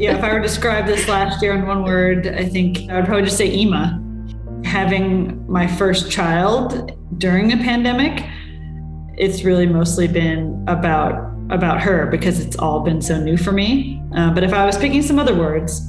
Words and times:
yeah, 0.00 0.16
if 0.16 0.24
I 0.24 0.32
were 0.32 0.40
to 0.40 0.42
describe 0.42 0.86
this 0.86 1.06
last 1.08 1.42
year 1.42 1.52
in 1.52 1.66
one 1.66 1.84
word, 1.84 2.26
I 2.26 2.46
think 2.46 2.88
I 2.88 2.96
would 2.96 3.04
probably 3.04 3.24
just 3.24 3.36
say 3.36 3.52
Ema. 3.52 4.02
Having 4.64 5.46
my 5.46 5.66
first 5.66 6.10
child 6.10 6.96
during 7.18 7.52
a 7.52 7.58
pandemic, 7.58 8.24
it's 9.18 9.44
really 9.44 9.66
mostly 9.66 10.08
been 10.08 10.64
about 10.68 11.28
about 11.50 11.82
her 11.82 12.06
because 12.06 12.40
it's 12.40 12.56
all 12.56 12.80
been 12.80 13.02
so 13.02 13.20
new 13.20 13.36
for 13.36 13.52
me. 13.52 14.00
Uh, 14.16 14.32
but 14.32 14.42
if 14.42 14.54
I 14.54 14.64
was 14.64 14.78
picking 14.78 15.02
some 15.02 15.18
other 15.18 15.34
words, 15.34 15.82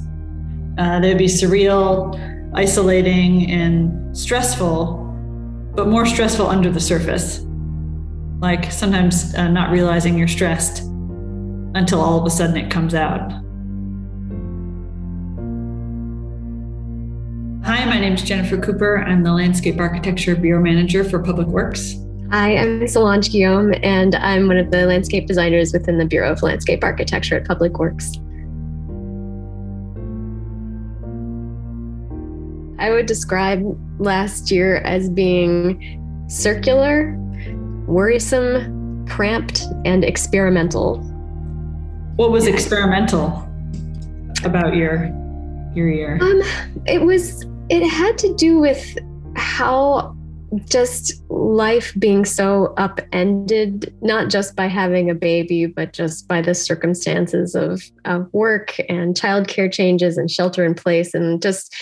uh, 0.76 1.00
they 1.00 1.08
would 1.08 1.18
be 1.18 1.24
surreal, 1.24 2.52
isolating, 2.54 3.50
and 3.50 4.14
stressful, 4.14 4.98
but 5.74 5.88
more 5.88 6.04
stressful 6.04 6.48
under 6.48 6.70
the 6.70 6.80
surface. 6.80 7.46
Like 8.40 8.70
sometimes 8.70 9.34
uh, 9.36 9.48
not 9.48 9.70
realizing 9.70 10.18
you're 10.18 10.28
stressed 10.28 10.82
until 11.74 12.02
all 12.02 12.18
of 12.18 12.26
a 12.26 12.30
sudden 12.30 12.58
it 12.58 12.70
comes 12.70 12.94
out. 12.94 13.41
Name 18.02 18.14
is 18.14 18.22
Jennifer 18.22 18.58
Cooper. 18.58 18.98
I'm 18.98 19.22
the 19.22 19.32
Landscape 19.32 19.78
Architecture 19.78 20.34
Bureau 20.34 20.60
Manager 20.60 21.04
for 21.04 21.22
Public 21.22 21.46
Works. 21.46 21.94
Hi, 22.32 22.56
I'm 22.56 22.88
Solange 22.88 23.30
Guillaume, 23.30 23.74
and 23.80 24.16
I'm 24.16 24.48
one 24.48 24.56
of 24.56 24.72
the 24.72 24.86
landscape 24.86 25.28
designers 25.28 25.72
within 25.72 25.98
the 25.98 26.04
Bureau 26.04 26.32
of 26.32 26.42
Landscape 26.42 26.82
Architecture 26.82 27.36
at 27.36 27.46
Public 27.46 27.78
Works. 27.78 28.16
I 32.80 32.90
would 32.90 33.06
describe 33.06 33.62
last 34.00 34.50
year 34.50 34.78
as 34.78 35.08
being 35.08 36.26
circular, 36.28 37.16
worrisome, 37.86 39.06
cramped, 39.06 39.62
and 39.84 40.02
experimental. 40.02 40.98
What 42.16 42.32
was 42.32 42.48
experimental 42.48 43.48
about 44.42 44.74
your 44.74 45.04
your 45.72 45.88
year? 45.88 46.18
Um, 46.20 46.42
it 46.84 47.00
was 47.00 47.46
it 47.68 47.86
had 47.86 48.18
to 48.18 48.34
do 48.34 48.58
with 48.58 48.98
how 49.36 50.16
just 50.68 51.22
life 51.30 51.94
being 51.98 52.24
so 52.24 52.74
upended, 52.76 53.94
not 54.02 54.28
just 54.28 54.54
by 54.54 54.66
having 54.66 55.08
a 55.08 55.14
baby, 55.14 55.66
but 55.66 55.92
just 55.92 56.28
by 56.28 56.42
the 56.42 56.54
circumstances 56.54 57.54
of, 57.54 57.82
of 58.04 58.28
work 58.32 58.78
and 58.88 59.14
childcare 59.14 59.72
changes 59.72 60.18
and 60.18 60.30
shelter 60.30 60.64
in 60.64 60.74
place 60.74 61.14
and 61.14 61.40
just 61.40 61.74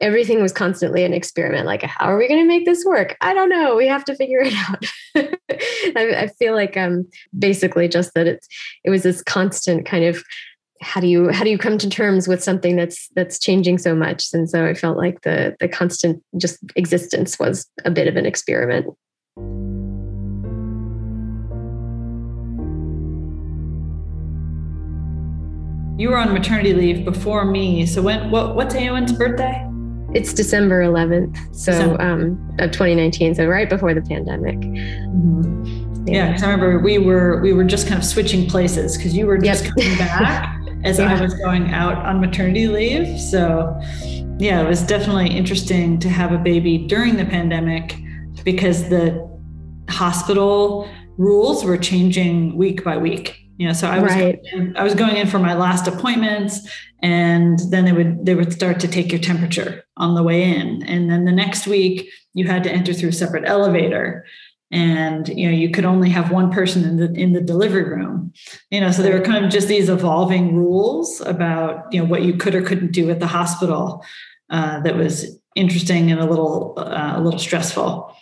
everything 0.00 0.42
was 0.42 0.52
constantly 0.52 1.04
an 1.04 1.14
experiment. 1.14 1.66
Like 1.66 1.82
how 1.82 2.06
are 2.06 2.18
we 2.18 2.28
going 2.28 2.40
to 2.42 2.46
make 2.46 2.64
this 2.64 2.84
work? 2.84 3.16
I 3.20 3.34
don't 3.34 3.48
know. 3.48 3.76
We 3.76 3.86
have 3.86 4.04
to 4.06 4.16
figure 4.16 4.40
it 4.42 4.54
out. 4.54 4.84
I, 5.96 6.24
I, 6.24 6.26
feel 6.38 6.54
like 6.54 6.76
um 6.76 7.06
basically 7.38 7.88
just 7.88 8.12
that 8.14 8.26
it's 8.26 8.46
it 8.84 8.90
was 8.90 9.02
this 9.02 9.22
constant 9.22 9.86
kind 9.86 10.04
of 10.04 10.22
how 10.80 11.00
do 11.00 11.06
you 11.06 11.28
how 11.30 11.44
do 11.44 11.50
you 11.50 11.58
come 11.58 11.78
to 11.78 11.88
terms 11.88 12.28
with 12.28 12.42
something 12.42 12.76
that's 12.76 13.08
that's 13.14 13.38
changing 13.38 13.78
so 13.78 13.94
much 13.94 14.26
and 14.32 14.48
so 14.48 14.64
i 14.64 14.74
felt 14.74 14.96
like 14.96 15.20
the 15.22 15.56
the 15.60 15.68
constant 15.68 16.22
just 16.36 16.58
existence 16.76 17.38
was 17.38 17.68
a 17.84 17.90
bit 17.90 18.06
of 18.06 18.16
an 18.16 18.26
experiment 18.26 18.86
you 25.98 26.08
were 26.08 26.16
on 26.16 26.32
maternity 26.32 26.72
leave 26.72 27.04
before 27.04 27.44
me 27.44 27.84
so 27.84 28.00
when 28.02 28.30
what 28.30 28.54
what's 28.54 28.74
Eowyn's 28.74 29.12
birthday 29.12 29.64
it's 30.14 30.32
December 30.32 30.82
11th, 30.82 31.36
so 31.54 31.70
December. 31.70 32.02
um, 32.02 32.56
of 32.60 32.70
2019, 32.70 33.34
so 33.34 33.46
right 33.46 33.68
before 33.68 33.92
the 33.92 34.00
pandemic. 34.00 34.56
Mm-hmm. 34.56 36.08
Yeah, 36.08 36.28
because 36.28 36.42
I 36.42 36.50
remember 36.50 36.78
we 36.78 36.96
were 36.96 37.40
we 37.42 37.52
were 37.52 37.64
just 37.64 37.86
kind 37.86 37.98
of 37.98 38.06
switching 38.06 38.48
places 38.48 38.96
because 38.96 39.14
you 39.14 39.26
were 39.26 39.36
just 39.36 39.64
yep. 39.64 39.74
coming 39.74 39.98
back 39.98 40.57
as 40.84 40.98
yeah. 40.98 41.14
I 41.14 41.20
was 41.20 41.34
going 41.34 41.72
out 41.72 41.96
on 42.04 42.20
maternity 42.20 42.68
leave. 42.68 43.20
So 43.20 43.78
yeah, 44.38 44.62
it 44.62 44.68
was 44.68 44.82
definitely 44.82 45.28
interesting 45.28 45.98
to 46.00 46.08
have 46.08 46.32
a 46.32 46.38
baby 46.38 46.78
during 46.78 47.16
the 47.16 47.24
pandemic 47.24 47.96
because 48.44 48.88
the 48.88 49.28
hospital 49.88 50.88
rules 51.16 51.64
were 51.64 51.76
changing 51.76 52.56
week 52.56 52.84
by 52.84 52.96
week 52.96 53.48
you 53.56 53.66
know 53.66 53.72
so 53.72 53.88
i 53.88 53.98
was 53.98 54.12
right. 54.12 54.38
in, 54.52 54.74
i 54.76 54.84
was 54.84 54.94
going 54.94 55.16
in 55.16 55.26
for 55.26 55.38
my 55.38 55.54
last 55.54 55.86
appointments 55.88 56.60
and 57.02 57.58
then 57.70 57.84
they 57.84 57.92
would 57.92 58.24
they 58.24 58.34
would 58.34 58.52
start 58.52 58.80
to 58.80 58.88
take 58.88 59.10
your 59.10 59.20
temperature 59.20 59.84
on 59.96 60.14
the 60.14 60.22
way 60.22 60.42
in 60.42 60.82
and 60.84 61.10
then 61.10 61.24
the 61.24 61.32
next 61.32 61.66
week 61.66 62.08
you 62.34 62.46
had 62.46 62.62
to 62.62 62.70
enter 62.70 62.94
through 62.94 63.08
a 63.08 63.12
separate 63.12 63.44
elevator 63.46 64.24
and 64.70 65.28
you 65.28 65.46
know 65.48 65.56
you 65.56 65.70
could 65.70 65.84
only 65.84 66.10
have 66.10 66.30
one 66.30 66.50
person 66.50 66.84
in 66.84 66.96
the 66.96 67.12
in 67.12 67.32
the 67.32 67.40
delivery 67.40 67.84
room. 67.84 68.32
You 68.70 68.80
know 68.80 68.90
so 68.90 69.02
there 69.02 69.18
were 69.18 69.24
kind 69.24 69.44
of 69.44 69.50
just 69.50 69.68
these 69.68 69.88
evolving 69.88 70.54
rules 70.54 71.20
about 71.22 71.92
you 71.92 72.00
know 72.00 72.06
what 72.06 72.22
you 72.22 72.34
could 72.34 72.54
or 72.54 72.62
couldn't 72.62 72.92
do 72.92 73.10
at 73.10 73.20
the 73.20 73.26
hospital 73.26 74.04
uh, 74.50 74.80
that 74.80 74.96
was 74.96 75.38
interesting 75.54 76.10
and 76.10 76.20
a 76.20 76.26
little 76.26 76.74
uh, 76.76 77.14
a 77.16 77.20
little 77.20 77.40
stressful. 77.40 78.14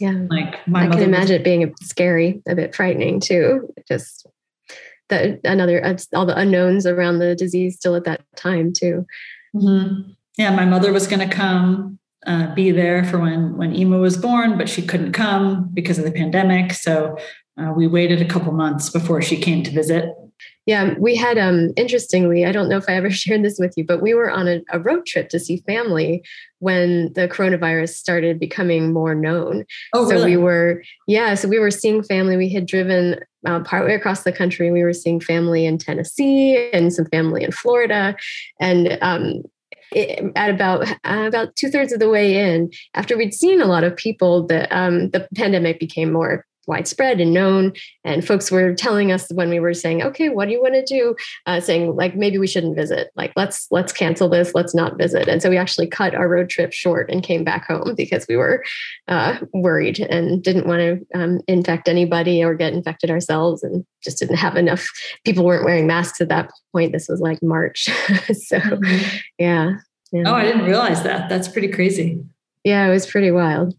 Yeah. 0.00 0.26
Like 0.30 0.66
my 0.66 0.86
i 0.86 0.88
can 0.88 1.02
imagine 1.02 1.20
was, 1.20 1.30
it 1.32 1.44
being 1.44 1.74
scary 1.82 2.42
a 2.48 2.54
bit 2.54 2.74
frightening 2.74 3.20
too. 3.20 3.72
Just 3.86 4.26
that 5.10 5.40
another 5.44 5.96
all 6.14 6.26
the 6.26 6.36
unknowns 6.36 6.86
around 6.86 7.18
the 7.18 7.34
disease 7.34 7.76
still 7.76 7.94
at 7.94 8.04
that 8.04 8.22
time 8.36 8.72
too. 8.72 9.06
Mm-hmm. 9.54 10.12
Yeah, 10.38 10.54
my 10.54 10.64
mother 10.64 10.92
was 10.92 11.06
going 11.06 11.28
to 11.28 11.34
come 11.34 11.99
uh, 12.26 12.54
be 12.54 12.70
there 12.70 13.04
for 13.04 13.18
when 13.18 13.56
when 13.56 13.74
Ema 13.74 13.98
was 13.98 14.16
born, 14.16 14.58
but 14.58 14.68
she 14.68 14.82
couldn't 14.82 15.12
come 15.12 15.70
because 15.72 15.98
of 15.98 16.04
the 16.04 16.12
pandemic. 16.12 16.72
So 16.72 17.16
uh, 17.60 17.72
we 17.76 17.86
waited 17.86 18.20
a 18.20 18.28
couple 18.28 18.52
months 18.52 18.90
before 18.90 19.22
she 19.22 19.36
came 19.36 19.62
to 19.62 19.70
visit. 19.70 20.14
Yeah, 20.66 20.94
we 20.98 21.16
had 21.16 21.38
um 21.38 21.72
interestingly, 21.76 22.44
I 22.44 22.52
don't 22.52 22.68
know 22.68 22.76
if 22.76 22.88
I 22.88 22.94
ever 22.94 23.10
shared 23.22 23.42
this 23.42 23.58
with 23.58 23.74
you, 23.76 23.84
but 23.84 24.02
we 24.02 24.14
were 24.14 24.30
on 24.30 24.48
a, 24.48 24.60
a, 24.70 24.78
road 24.78 25.06
trip 25.06 25.28
to 25.30 25.40
see 25.40 25.58
family 25.66 26.22
when 26.58 27.12
the 27.14 27.26
coronavirus 27.26 27.90
started 27.90 28.38
becoming 28.38 28.92
more 28.92 29.14
known. 29.14 29.64
Oh, 29.94 30.04
so 30.04 30.12
really? 30.12 30.36
we 30.36 30.42
were 30.42 30.82
yeah, 31.08 31.34
so 31.34 31.48
we 31.48 31.58
were 31.58 31.70
seeing 31.70 32.02
family. 32.02 32.36
We 32.36 32.50
had 32.50 32.66
driven 32.66 33.20
uh, 33.46 33.60
partway 33.60 33.94
across 33.94 34.22
the 34.22 34.32
country. 34.32 34.70
We 34.70 34.82
were 34.82 34.92
seeing 34.92 35.20
family 35.20 35.64
in 35.64 35.78
Tennessee 35.78 36.70
and 36.72 36.92
some 36.92 37.06
family 37.06 37.42
in 37.42 37.52
Florida, 37.52 38.14
and 38.60 38.98
um, 39.00 39.42
at 39.94 40.50
about 40.50 40.88
uh, 40.88 41.24
about 41.26 41.56
two 41.56 41.68
thirds 41.70 41.92
of 41.92 42.00
the 42.00 42.10
way 42.10 42.36
in, 42.36 42.70
after 42.94 43.16
we'd 43.16 43.34
seen 43.34 43.60
a 43.60 43.66
lot 43.66 43.84
of 43.84 43.96
people, 43.96 44.46
the 44.46 44.74
um, 44.76 45.10
the 45.10 45.28
pandemic 45.34 45.78
became 45.80 46.12
more 46.12 46.46
widespread 46.66 47.20
and 47.20 47.32
known. 47.32 47.72
And 48.04 48.26
folks 48.26 48.50
were 48.50 48.74
telling 48.74 49.12
us 49.12 49.30
when 49.32 49.50
we 49.50 49.60
were 49.60 49.74
saying, 49.74 50.02
okay, 50.02 50.28
what 50.28 50.46
do 50.46 50.52
you 50.52 50.62
want 50.62 50.74
to 50.74 50.84
do? 50.84 51.14
Uh, 51.46 51.60
saying 51.60 51.96
like, 51.96 52.16
maybe 52.16 52.38
we 52.38 52.46
shouldn't 52.46 52.76
visit. 52.76 53.10
Like, 53.16 53.32
let's, 53.36 53.66
let's 53.70 53.92
cancel 53.92 54.28
this. 54.28 54.54
Let's 54.54 54.74
not 54.74 54.98
visit. 54.98 55.28
And 55.28 55.42
so 55.42 55.50
we 55.50 55.56
actually 55.56 55.86
cut 55.86 56.14
our 56.14 56.28
road 56.28 56.48
trip 56.48 56.72
short 56.72 57.10
and 57.10 57.22
came 57.22 57.44
back 57.44 57.66
home 57.66 57.94
because 57.96 58.26
we 58.28 58.36
were 58.36 58.64
uh, 59.08 59.38
worried 59.52 60.00
and 60.00 60.42
didn't 60.42 60.66
want 60.66 60.80
to 60.80 61.18
um, 61.18 61.40
infect 61.48 61.88
anybody 61.88 62.42
or 62.42 62.54
get 62.54 62.72
infected 62.72 63.10
ourselves 63.10 63.62
and 63.62 63.84
just 64.02 64.18
didn't 64.18 64.36
have 64.36 64.56
enough. 64.56 64.88
People 65.24 65.44
weren't 65.44 65.64
wearing 65.64 65.86
masks 65.86 66.20
at 66.20 66.28
that 66.28 66.50
point. 66.72 66.92
This 66.92 67.08
was 67.08 67.20
like 67.20 67.42
March. 67.42 67.84
so 67.84 68.58
mm-hmm. 68.58 69.16
yeah. 69.38 69.72
yeah. 70.12 70.22
Oh, 70.26 70.34
I 70.34 70.44
didn't 70.44 70.64
realize 70.64 71.02
that. 71.02 71.28
That's 71.28 71.48
pretty 71.48 71.68
crazy. 71.68 72.24
Yeah, 72.64 72.86
it 72.86 72.90
was 72.90 73.06
pretty 73.06 73.30
wild. 73.30 73.74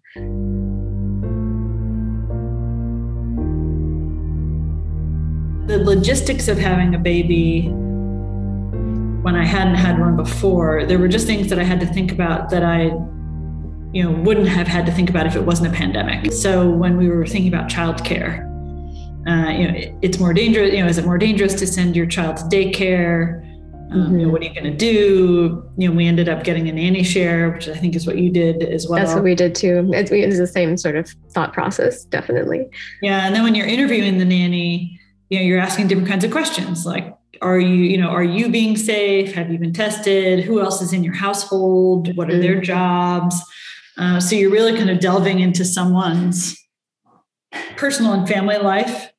The 5.67 5.77
logistics 5.83 6.47
of 6.47 6.57
having 6.57 6.95
a 6.95 6.99
baby 6.99 7.71
when 9.21 9.35
I 9.35 9.45
hadn't 9.45 9.75
had 9.75 9.99
one 9.99 10.15
before, 10.15 10.85
there 10.85 10.97
were 10.97 11.07
just 11.07 11.27
things 11.27 11.49
that 11.49 11.59
I 11.59 11.63
had 11.63 11.79
to 11.81 11.85
think 11.85 12.11
about 12.11 12.49
that 12.49 12.63
I, 12.63 12.85
you 13.93 14.03
know, 14.03 14.11
wouldn't 14.11 14.47
have 14.47 14.67
had 14.67 14.85
to 14.87 14.91
think 14.91 15.09
about 15.09 15.27
if 15.27 15.35
it 15.35 15.41
wasn't 15.41 15.73
a 15.73 15.77
pandemic. 15.77 16.31
So 16.33 16.69
when 16.69 16.97
we 16.97 17.07
were 17.07 17.25
thinking 17.27 17.53
about 17.53 17.69
childcare, 17.69 18.47
uh, 19.27 19.51
you 19.51 19.67
know, 19.67 19.77
it, 19.77 19.95
it's 20.01 20.17
more 20.17 20.33
dangerous. 20.33 20.73
You 20.73 20.79
know, 20.79 20.87
is 20.87 20.97
it 20.97 21.05
more 21.05 21.19
dangerous 21.19 21.53
to 21.55 21.67
send 21.67 21.95
your 21.95 22.07
child 22.07 22.37
to 22.37 22.43
daycare? 22.45 23.47
Um, 23.91 23.97
mm-hmm. 23.97 24.19
you 24.19 24.25
know, 24.25 24.31
what 24.31 24.41
are 24.41 24.45
you 24.45 24.53
going 24.53 24.71
to 24.71 24.75
do? 24.75 25.69
You 25.77 25.89
know, 25.89 25.95
we 25.95 26.07
ended 26.07 26.27
up 26.27 26.43
getting 26.43 26.67
a 26.69 26.71
nanny 26.71 27.03
share, 27.03 27.51
which 27.51 27.67
I 27.67 27.75
think 27.75 27.95
is 27.95 28.07
what 28.07 28.17
you 28.17 28.31
did 28.31 28.63
as 28.63 28.87
well. 28.87 28.99
That's 28.99 29.13
what 29.13 29.23
we 29.23 29.35
did 29.35 29.53
too. 29.53 29.91
It's, 29.93 30.09
it's 30.09 30.37
the 30.37 30.47
same 30.47 30.77
sort 30.77 30.95
of 30.95 31.07
thought 31.29 31.53
process, 31.53 32.05
definitely. 32.05 32.69
Yeah, 33.03 33.27
and 33.27 33.35
then 33.35 33.43
when 33.43 33.53
you're 33.53 33.67
interviewing 33.67 34.17
the 34.17 34.25
nanny, 34.25 34.99
you 35.31 35.39
know 35.39 35.45
you're 35.45 35.59
asking 35.59 35.87
different 35.87 36.09
kinds 36.09 36.23
of 36.23 36.29
questions 36.29 36.85
like 36.85 37.17
are 37.41 37.59
you 37.59 37.75
you 37.75 37.97
know 37.97 38.09
are 38.09 38.23
you 38.23 38.49
being 38.49 38.77
safe? 38.77 39.33
Have 39.33 39.51
you 39.51 39.57
been 39.57 39.73
tested? 39.73 40.43
Who 40.43 40.61
else 40.61 40.81
is 40.81 40.93
in 40.93 41.03
your 41.03 41.15
household? 41.15 42.15
What 42.15 42.29
are 42.29 42.33
mm-hmm. 42.33 42.41
their 42.41 42.61
jobs? 42.61 43.41
Uh, 43.97 44.19
so 44.19 44.35
you're 44.35 44.51
really 44.51 44.77
kind 44.77 44.89
of 44.89 44.99
delving 44.99 45.39
into 45.39 45.65
someone's 45.65 46.57
personal 47.75 48.13
and 48.13 48.27
family 48.27 48.57
life 48.57 49.11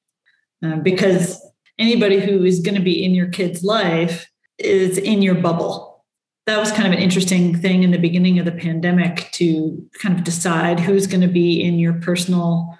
uh, 0.64 0.76
because 0.76 1.44
anybody 1.78 2.20
who 2.20 2.44
is 2.44 2.60
going 2.60 2.74
to 2.74 2.80
be 2.80 3.04
in 3.04 3.14
your 3.14 3.28
kid's 3.28 3.62
life 3.62 4.30
is 4.58 4.98
in 4.98 5.20
your 5.20 5.34
bubble. 5.34 6.04
That 6.46 6.58
was 6.58 6.72
kind 6.72 6.86
of 6.86 6.92
an 6.92 6.98
interesting 6.98 7.56
thing 7.56 7.82
in 7.82 7.90
the 7.90 7.98
beginning 7.98 8.38
of 8.38 8.44
the 8.44 8.52
pandemic 8.52 9.30
to 9.32 9.88
kind 10.00 10.16
of 10.18 10.24
decide 10.24 10.80
who's 10.80 11.06
going 11.06 11.20
to 11.20 11.28
be 11.28 11.62
in 11.62 11.78
your 11.78 11.94
personal 11.94 12.78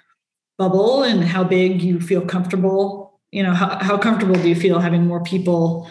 bubble 0.57 1.03
and 1.03 1.23
how 1.23 1.43
big 1.43 1.81
you 1.81 1.99
feel 1.99 2.21
comfortable 2.21 3.02
you 3.33 3.41
know 3.41 3.53
how, 3.53 3.77
how 3.79 3.97
comfortable 3.97 4.35
do 4.35 4.47
you 4.47 4.55
feel 4.55 4.79
having 4.79 5.07
more 5.07 5.23
people 5.23 5.89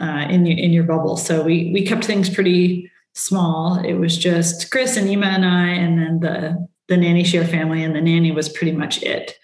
uh, 0.00 0.26
in 0.28 0.46
your 0.46 0.58
in 0.58 0.72
your 0.72 0.84
bubble. 0.84 1.16
So 1.16 1.42
we 1.42 1.70
we 1.72 1.84
kept 1.86 2.04
things 2.04 2.28
pretty 2.28 2.90
small. 3.14 3.82
It 3.82 3.94
was 3.94 4.16
just 4.16 4.70
Chris 4.70 4.96
and 4.96 5.08
Ema 5.08 5.26
and 5.26 5.46
I, 5.46 5.68
and 5.68 5.98
then 5.98 6.20
the 6.20 6.68
the 6.88 6.96
nanny 6.96 7.24
share 7.24 7.46
family, 7.46 7.82
and 7.82 7.94
the 7.94 8.00
nanny 8.00 8.32
was 8.32 8.48
pretty 8.48 8.72
much 8.72 9.02
it. 9.02 9.34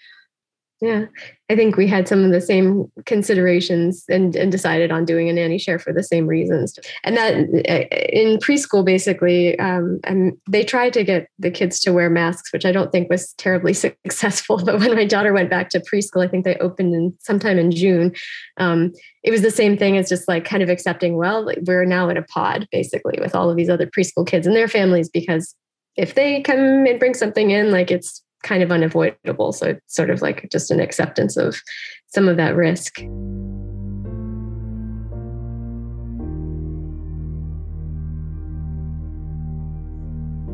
Yeah, 0.79 1.05
I 1.49 1.55
think 1.55 1.75
we 1.75 1.87
had 1.87 2.07
some 2.07 2.23
of 2.23 2.31
the 2.31 2.39
same 2.39 2.91
considerations 3.05 4.05
and, 4.09 4.35
and 4.35 4.51
decided 4.51 4.91
on 4.91 5.05
doing 5.05 5.27
a 5.27 5.33
nanny 5.33 5.57
share 5.57 5.79
for 5.79 5.91
the 5.91 6.03
same 6.03 6.27
reasons. 6.27 6.77
And 7.03 7.17
that 7.17 7.33
uh, 7.67 7.95
in 8.13 8.37
preschool, 8.37 8.85
basically, 8.85 9.57
um, 9.57 9.99
and 10.03 10.37
they 10.47 10.63
tried 10.63 10.93
to 10.93 11.03
get 11.03 11.29
the 11.39 11.49
kids 11.49 11.79
to 11.79 11.93
wear 11.93 12.11
masks, 12.11 12.53
which 12.53 12.63
I 12.63 12.71
don't 12.71 12.91
think 12.91 13.09
was 13.09 13.33
terribly 13.33 13.73
successful. 13.73 14.63
But 14.63 14.79
when 14.79 14.93
my 14.93 15.05
daughter 15.05 15.33
went 15.33 15.49
back 15.49 15.69
to 15.69 15.79
preschool, 15.79 16.23
I 16.23 16.27
think 16.27 16.45
they 16.45 16.57
opened 16.57 16.93
in 16.93 17.17
sometime 17.21 17.57
in 17.57 17.71
June. 17.71 18.13
Um, 18.57 18.93
it 19.23 19.31
was 19.31 19.41
the 19.41 19.49
same 19.49 19.77
thing 19.77 19.97
as 19.97 20.09
just 20.09 20.27
like 20.27 20.45
kind 20.45 20.61
of 20.61 20.69
accepting, 20.69 21.17
well, 21.17 21.43
like 21.43 21.59
we're 21.65 21.85
now 21.85 22.07
in 22.09 22.17
a 22.17 22.23
pod 22.23 22.67
basically 22.71 23.17
with 23.19 23.33
all 23.33 23.49
of 23.49 23.57
these 23.57 23.69
other 23.69 23.87
preschool 23.87 24.27
kids 24.27 24.45
and 24.45 24.55
their 24.55 24.67
families 24.67 25.09
because 25.09 25.55
if 25.95 26.13
they 26.13 26.41
come 26.41 26.85
and 26.85 26.99
bring 26.99 27.15
something 27.15 27.49
in, 27.49 27.71
like 27.71 27.89
it's 27.89 28.21
kind 28.43 28.63
of 28.63 28.71
unavoidable. 28.71 29.51
So 29.51 29.67
it's 29.67 29.95
sort 29.95 30.09
of 30.09 30.21
like 30.21 30.49
just 30.51 30.71
an 30.71 30.79
acceptance 30.79 31.37
of 31.37 31.57
some 32.07 32.27
of 32.27 32.37
that 32.37 32.55
risk. 32.55 32.99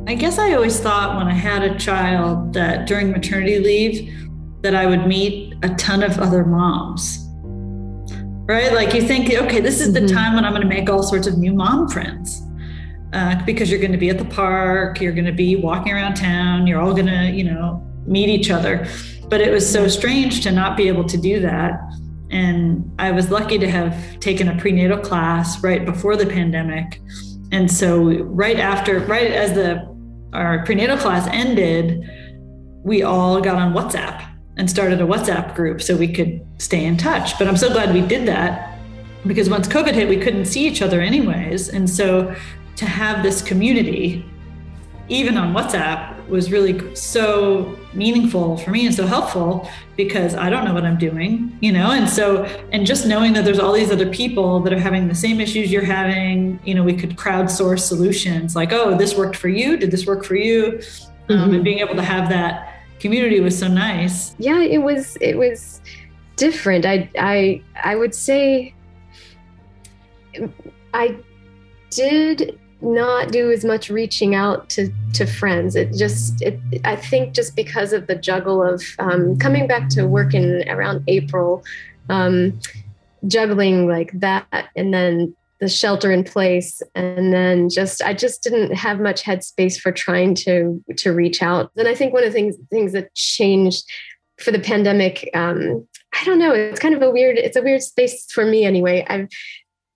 I 0.06 0.16
guess 0.16 0.38
I 0.38 0.54
always 0.54 0.80
thought 0.80 1.18
when 1.18 1.28
I 1.28 1.34
had 1.34 1.64
a 1.64 1.78
child 1.78 2.54
that 2.54 2.88
during 2.88 3.12
maternity 3.12 3.60
leave 3.60 4.30
that 4.62 4.76
I 4.76 4.86
would 4.86 5.08
meet 5.08 5.56
a 5.64 5.70
ton 5.70 6.04
of 6.04 6.20
other 6.20 6.46
moms. 6.46 7.20
Right? 8.46 8.74
Like 8.74 8.94
you 8.94 9.02
think, 9.02 9.34
okay, 9.34 9.62
this 9.62 9.80
is 9.80 9.94
the 9.94 10.02
mm-hmm. 10.02 10.16
time 10.16 10.36
when 10.36 10.44
I'm 10.44 10.52
going 10.52 10.62
to 10.62 10.68
make 10.68 10.90
all 10.90 11.04
sorts 11.04 11.28
of 11.28 11.38
new 11.38 11.54
mom 11.54 11.88
friends 11.88 12.43
uh, 13.14 13.44
because 13.46 13.70
you're 13.70 13.80
going 13.80 13.92
to 13.92 13.98
be 13.98 14.10
at 14.10 14.18
the 14.18 14.26
park, 14.26 15.00
you're 15.00 15.14
going 15.14 15.26
to 15.26 15.32
be 15.32 15.56
walking 15.56 15.94
around 15.94 16.16
town, 16.16 16.68
you're 16.68 16.82
all 16.82 16.94
going 16.94 17.06
to, 17.06 17.32
you 17.32 17.44
know, 17.44 17.82
meet 18.06 18.30
each 18.30 18.50
other. 18.50 18.88
But 19.30 19.40
it 19.40 19.52
was 19.52 19.70
so 19.70 19.88
strange 19.88 20.42
to 20.44 20.52
not 20.52 20.76
be 20.76 20.88
able 20.88 21.06
to 21.06 21.18
do 21.18 21.40
that. 21.42 21.80
And 22.32 22.92
I 23.00 23.12
was 23.12 23.30
lucky 23.30 23.60
to 23.60 23.70
have 23.70 24.20
taken 24.20 24.48
a 24.48 24.58
prenatal 24.58 24.98
class 24.98 25.64
right 25.64 25.86
before 25.86 26.16
the 26.16 26.26
pandemic. 26.26 27.00
And 27.52 27.72
so 27.72 28.24
right 28.24 28.60
after, 28.60 29.00
right 29.02 29.32
as 29.32 29.54
the 29.54 29.94
our 30.34 30.66
prenatal 30.66 30.98
class 30.98 31.28
ended, 31.28 32.10
we 32.84 33.04
all 33.04 33.40
got 33.40 33.56
on 33.56 33.74
WhatsApp 33.74 34.28
and 34.58 34.68
started 34.68 35.00
a 35.00 35.06
WhatsApp 35.06 35.56
group 35.56 35.82
so 35.82 35.96
we 35.96 36.12
could 36.12 36.44
stay 36.58 36.84
in 36.86 36.98
touch. 36.98 37.38
But 37.38 37.48
I'm 37.48 37.58
so 37.58 37.72
glad 37.72 37.94
we 37.94 38.02
did 38.02 38.28
that 38.28 38.80
because 39.28 39.50
once 39.50 39.68
COVID 39.68 39.94
hit, 39.94 40.10
we 40.10 40.18
couldn't 40.18 40.46
see 40.46 40.66
each 40.66 40.82
other 40.82 41.00
anyways. 41.02 41.70
And 41.70 41.88
so 41.88 42.36
to 42.84 42.90
have 42.90 43.24
this 43.24 43.42
community, 43.42 44.26
even 45.10 45.38
on 45.38 45.54
WhatsApp, 45.54 46.28
was 46.28 46.52
really 46.52 46.96
so 46.96 47.78
meaningful 47.94 48.58
for 48.58 48.72
me 48.72 48.86
and 48.86 48.96
so 48.96 49.06
helpful 49.06 49.70
because 49.98 50.36
I 50.36 50.50
don't 50.50 50.66
know 50.66 50.74
what 50.74 50.86
I'm 50.86 50.98
doing, 50.98 51.58
you 51.62 51.72
know? 51.72 51.92
And 51.92 52.10
so, 52.10 52.46
and 52.72 52.88
just 52.88 53.06
knowing 53.06 53.34
that 53.34 53.46
there's 53.46 53.60
all 53.60 53.74
these 53.74 53.92
other 53.92 54.10
people 54.10 54.62
that 54.62 54.74
are 54.74 54.80
having 54.80 55.08
the 55.08 55.16
same 55.16 55.42
issues 55.42 55.72
you're 55.72 55.84
having, 55.84 56.60
you 56.64 56.74
know, 56.74 56.84
we 56.84 56.96
could 56.96 57.18
crowdsource 57.18 57.82
solutions 57.82 58.56
like, 58.56 58.72
oh, 58.72 58.98
this 58.98 59.16
worked 59.16 59.36
for 59.36 59.50
you. 59.50 59.78
Did 59.78 59.92
this 59.92 60.06
work 60.06 60.24
for 60.24 60.36
you? 60.36 60.82
Um, 61.30 61.38
mm-hmm. 61.38 61.54
and 61.56 61.64
being 61.64 61.80
able 61.80 61.96
to 61.96 62.04
have 62.04 62.30
that 62.30 62.84
community 63.00 63.40
was 63.40 63.58
so 63.58 63.68
nice. 63.68 64.36
Yeah, 64.40 64.62
it 64.62 64.80
was, 64.80 65.18
it 65.22 65.38
was 65.38 65.82
different. 66.36 66.86
I, 66.86 67.10
I, 67.18 67.62
I 67.84 67.96
would 67.96 68.16
say 68.16 68.74
I 70.94 71.18
did 71.90 72.60
not 72.84 73.32
do 73.32 73.50
as 73.52 73.64
much 73.64 73.90
reaching 73.90 74.36
out 74.36 74.70
to 74.72 74.92
to 75.14 75.26
friends. 75.26 75.76
It 75.76 75.94
just, 75.94 76.42
it, 76.42 76.60
I 76.84 76.96
think, 76.96 77.34
just 77.34 77.56
because 77.56 77.94
of 77.94 78.08
the 78.08 78.16
juggle 78.16 78.62
of 78.62 78.84
um, 79.00 79.38
coming 79.38 79.68
back 79.68 79.90
to 79.90 80.06
work 80.06 80.34
in 80.34 80.68
around 80.68 81.04
April, 81.08 81.64
um, 82.10 82.60
juggling 83.28 83.88
like 83.88 84.12
that, 84.20 84.70
and 84.76 84.94
then 84.94 85.36
the 85.60 85.70
shelter 85.70 86.12
in 86.12 86.26
place, 86.26 86.82
and 86.94 87.32
then 87.32 87.70
just, 87.70 88.02
I 88.02 88.14
just 88.14 88.44
didn't 88.44 88.74
have 88.74 89.00
much 89.00 89.24
headspace 89.24 89.80
for 89.80 89.92
trying 89.92 90.36
to 90.36 90.84
to 90.98 91.12
reach 91.12 91.42
out. 91.42 91.72
And 91.78 91.88
I 91.88 91.96
think 91.96 92.14
one 92.14 92.24
of 92.24 92.30
the 92.30 92.34
things 92.34 92.58
things 92.70 92.92
that 92.92 93.14
changed 93.16 93.86
for 94.40 94.52
the 94.52 94.60
pandemic. 94.60 95.30
Um, 95.34 95.88
I 96.20 96.26
don't 96.26 96.40
know. 96.40 96.52
It's 96.52 96.80
kind 96.80 96.96
of 96.96 97.02
a 97.02 97.10
weird. 97.10 97.38
It's 97.38 97.56
a 97.56 97.62
weird 97.62 97.82
space 97.82 98.32
for 98.32 98.46
me 98.46 98.66
anyway. 98.66 99.06
I've 99.08 99.30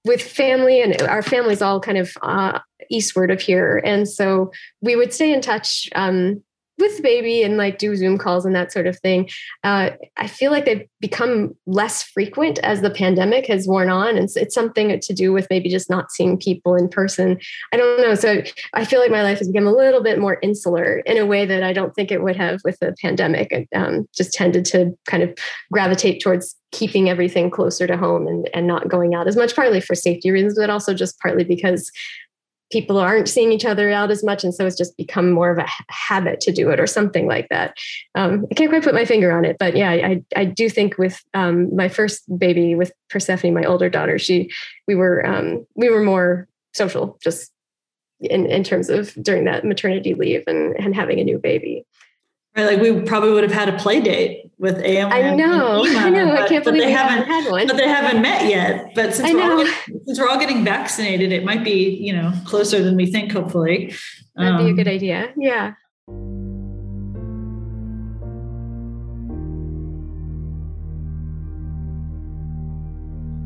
with 0.08 0.22
family 0.22 0.82
and 0.82 1.02
our 1.04 1.22
family's 1.22 1.62
all 1.62 1.80
kind 1.80 1.98
of 1.98 2.12
uh, 2.22 2.60
eastward 2.90 3.30
of 3.30 3.42
here. 3.42 3.82
And 3.84 4.08
so 4.08 4.52
we 4.82 4.96
would 4.96 5.14
stay 5.14 5.34
in 5.34 5.42
touch 5.42 5.90
um, 5.96 6.44
with 6.78 6.98
the 6.98 7.04
baby 7.04 7.44
and 7.44 7.58
like 7.58 7.78
do 7.78 7.96
zoom 7.96 8.18
calls 8.18 8.46
and 8.46 8.56
that 8.56 8.72
sort 8.72 8.88
of 8.88 8.98
thing 9.00 9.30
uh, 9.64 9.92
i 10.18 10.28
feel 10.28 10.52
like 10.52 10.66
they've 10.66 10.88
become 11.00 11.56
less 11.68 12.02
frequent 12.02 12.58
as 12.60 12.82
the 12.82 12.90
pandemic 12.90 13.46
has 13.46 13.68
worn 13.68 13.90
on. 13.90 14.10
And 14.10 14.20
it's, 14.20 14.36
it's 14.36 14.56
something 14.56 15.00
to 15.00 15.14
do 15.14 15.32
with 15.32 15.48
maybe 15.50 15.70
just 15.70 15.90
not 15.90 16.12
seeing 16.12 16.38
people 16.38 16.76
in 16.76 16.90
person. 16.90 17.40
I 17.72 17.78
don't 17.78 18.02
know. 18.02 18.16
So 18.16 18.42
i 18.74 18.84
feel 18.84 19.00
like 19.00 19.12
my 19.12 19.24
life 19.24 19.40
has 19.40 19.50
become 19.50 19.68
a 19.68 19.76
little 19.76 20.02
bit 20.02 20.20
more 20.20 20.40
insular 20.42 21.00
in 21.00 21.18
a 21.18 21.26
way 21.26 21.46
that 21.46 21.64
i 21.64 21.74
don't 21.74 21.94
think 21.94 22.12
it 22.12 22.24
would 22.24 22.36
have 22.36 22.60
with 22.64 22.80
the 22.80 22.96
pandemic. 23.02 23.52
It 23.52 23.68
um, 23.76 24.08
just 24.16 24.34
tended 24.34 24.66
to 24.66 24.98
kind 25.06 25.24
of 25.24 25.38
gravitate 25.72 26.22
towards 26.22 26.56
keeping 26.72 27.10
everything 27.10 27.50
closer 27.50 27.88
to 27.88 27.96
home 27.96 28.28
and, 28.28 28.50
and 28.54 28.68
not 28.68 28.90
going 28.90 29.14
out 29.14 29.28
as 29.28 29.38
much 29.38 29.56
partly 29.56 29.80
for 29.80 29.96
safety 29.96 30.32
reasons 30.32 30.56
but 30.58 30.70
also 30.70 30.94
just 30.94 31.20
partly 31.20 31.44
because 31.44 31.92
people 32.72 32.98
aren't 32.98 33.30
seeing 33.30 33.52
each 33.52 33.66
other 33.66 33.90
out 33.92 34.12
as 34.12 34.24
much 34.24 34.44
and 34.44 34.54
so 34.54 34.66
it's 34.66 34.78
just 34.78 34.98
become 34.98 35.32
more 35.32 35.52
of 35.52 35.58
a 35.58 35.68
habit 35.90 36.40
to 36.42 36.52
do 36.52 36.70
it 36.70 36.80
or 36.80 36.88
something 36.88 37.28
like 37.28 37.48
that. 37.50 37.78
Um, 38.16 38.46
i 38.52 38.56
can't 38.56 38.70
quite 38.70 38.84
put 38.84 38.94
my 38.94 39.06
finger 39.06 39.32
on 39.32 39.46
it 39.46 39.58
but 39.58 39.76
yeah 39.76 39.92
i, 39.92 40.24
I 40.36 40.46
do 40.46 40.70
think 40.70 40.98
with 40.98 41.24
um, 41.34 41.76
my 41.76 41.88
first 41.90 42.24
baby 42.38 42.76
with 42.76 42.92
Persephone 43.10 43.54
my 43.54 43.64
older 43.64 43.90
daughter 43.90 44.20
she 44.20 44.50
we 44.88 44.96
were 44.96 45.26
um, 45.26 45.66
we 45.76 45.90
were 45.90 46.04
more 46.04 46.48
social 46.74 47.18
just 47.24 47.52
in, 48.20 48.46
in 48.48 48.64
terms 48.64 48.90
of 48.90 49.14
during 49.22 49.46
that 49.46 49.64
maternity 49.64 50.14
leave 50.14 50.44
and, 50.48 50.76
and 50.78 50.96
having 50.96 51.20
a 51.20 51.24
new 51.24 51.38
baby 51.38 51.86
Right, 52.58 52.66
like 52.66 52.82
we 52.82 53.02
probably 53.02 53.30
would 53.30 53.44
have 53.44 53.52
had 53.52 53.70
a 53.70 53.78
play 53.78 54.02
date 54.02 54.52
with 54.58 54.84
Ema. 54.84 55.10
I 55.14 55.36
know, 55.36 55.86
Ema, 55.86 56.00
I 56.00 56.10
know. 56.10 56.26
But, 56.30 56.40
I 56.40 56.48
can't 56.48 56.64
believe 56.64 56.82
they 56.82 56.92
haven't 56.92 57.28
had 57.28 57.52
one. 57.52 57.68
But 57.68 57.78
they 57.78 57.88
haven't 57.88 58.20
met 58.20 58.50
yet. 58.50 58.96
But 58.96 59.14
since 59.14 59.32
we're, 59.32 59.44
all 59.44 59.58
getting, 59.64 60.02
since 60.08 60.20
we're 60.20 60.28
all 60.28 60.40
getting 60.40 60.66
vaccinated, 60.66 61.32
it 61.32 61.46
might 61.46 61.64
be 61.64 61.96
you 62.02 62.14
know 62.14 62.34
closer 62.46 62.82
than 62.82 62.96
we 62.96 63.06
think. 63.06 63.32
Hopefully, 63.32 63.94
that'd 64.36 64.54
um, 64.54 64.66
be 64.66 64.72
a 64.72 64.74
good 64.74 64.88
um, 64.88 64.94
idea. 64.96 65.32
Yeah. 65.38 65.74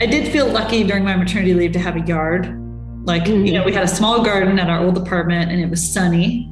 I 0.01 0.05
did 0.07 0.31
feel 0.31 0.47
lucky 0.47 0.83
during 0.83 1.03
my 1.03 1.17
maternity 1.17 1.53
leave 1.53 1.74
to 1.74 1.79
have 1.79 1.97
a 1.97 2.01
yard. 2.01 2.57
Like, 3.03 3.25
mm-hmm. 3.25 3.45
you 3.45 3.53
know, 3.53 3.63
we 3.63 3.74
had 3.74 3.83
a 3.83 3.88
small 3.88 4.24
garden 4.24 4.57
at 4.57 4.69
our 4.69 4.79
old 4.79 4.97
apartment 4.97 5.51
and 5.51 5.59
it 5.62 5.69
was 5.69 5.88
sunny 5.88 6.50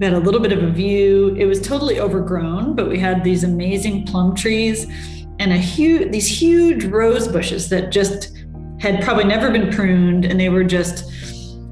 we 0.00 0.06
had 0.06 0.14
a 0.14 0.18
little 0.18 0.40
bit 0.40 0.50
of 0.50 0.62
a 0.62 0.70
view. 0.70 1.34
It 1.38 1.44
was 1.44 1.60
totally 1.60 2.00
overgrown, 2.00 2.74
but 2.74 2.88
we 2.88 2.98
had 2.98 3.22
these 3.22 3.44
amazing 3.44 4.06
plum 4.06 4.34
trees 4.34 4.86
and 5.38 5.52
a 5.52 5.58
huge 5.58 6.10
these 6.10 6.26
huge 6.26 6.84
rose 6.84 7.28
bushes 7.28 7.68
that 7.68 7.92
just 7.92 8.34
had 8.78 9.04
probably 9.04 9.24
never 9.24 9.50
been 9.50 9.70
pruned 9.70 10.24
and 10.24 10.40
they 10.40 10.48
were 10.48 10.64
just 10.64 11.04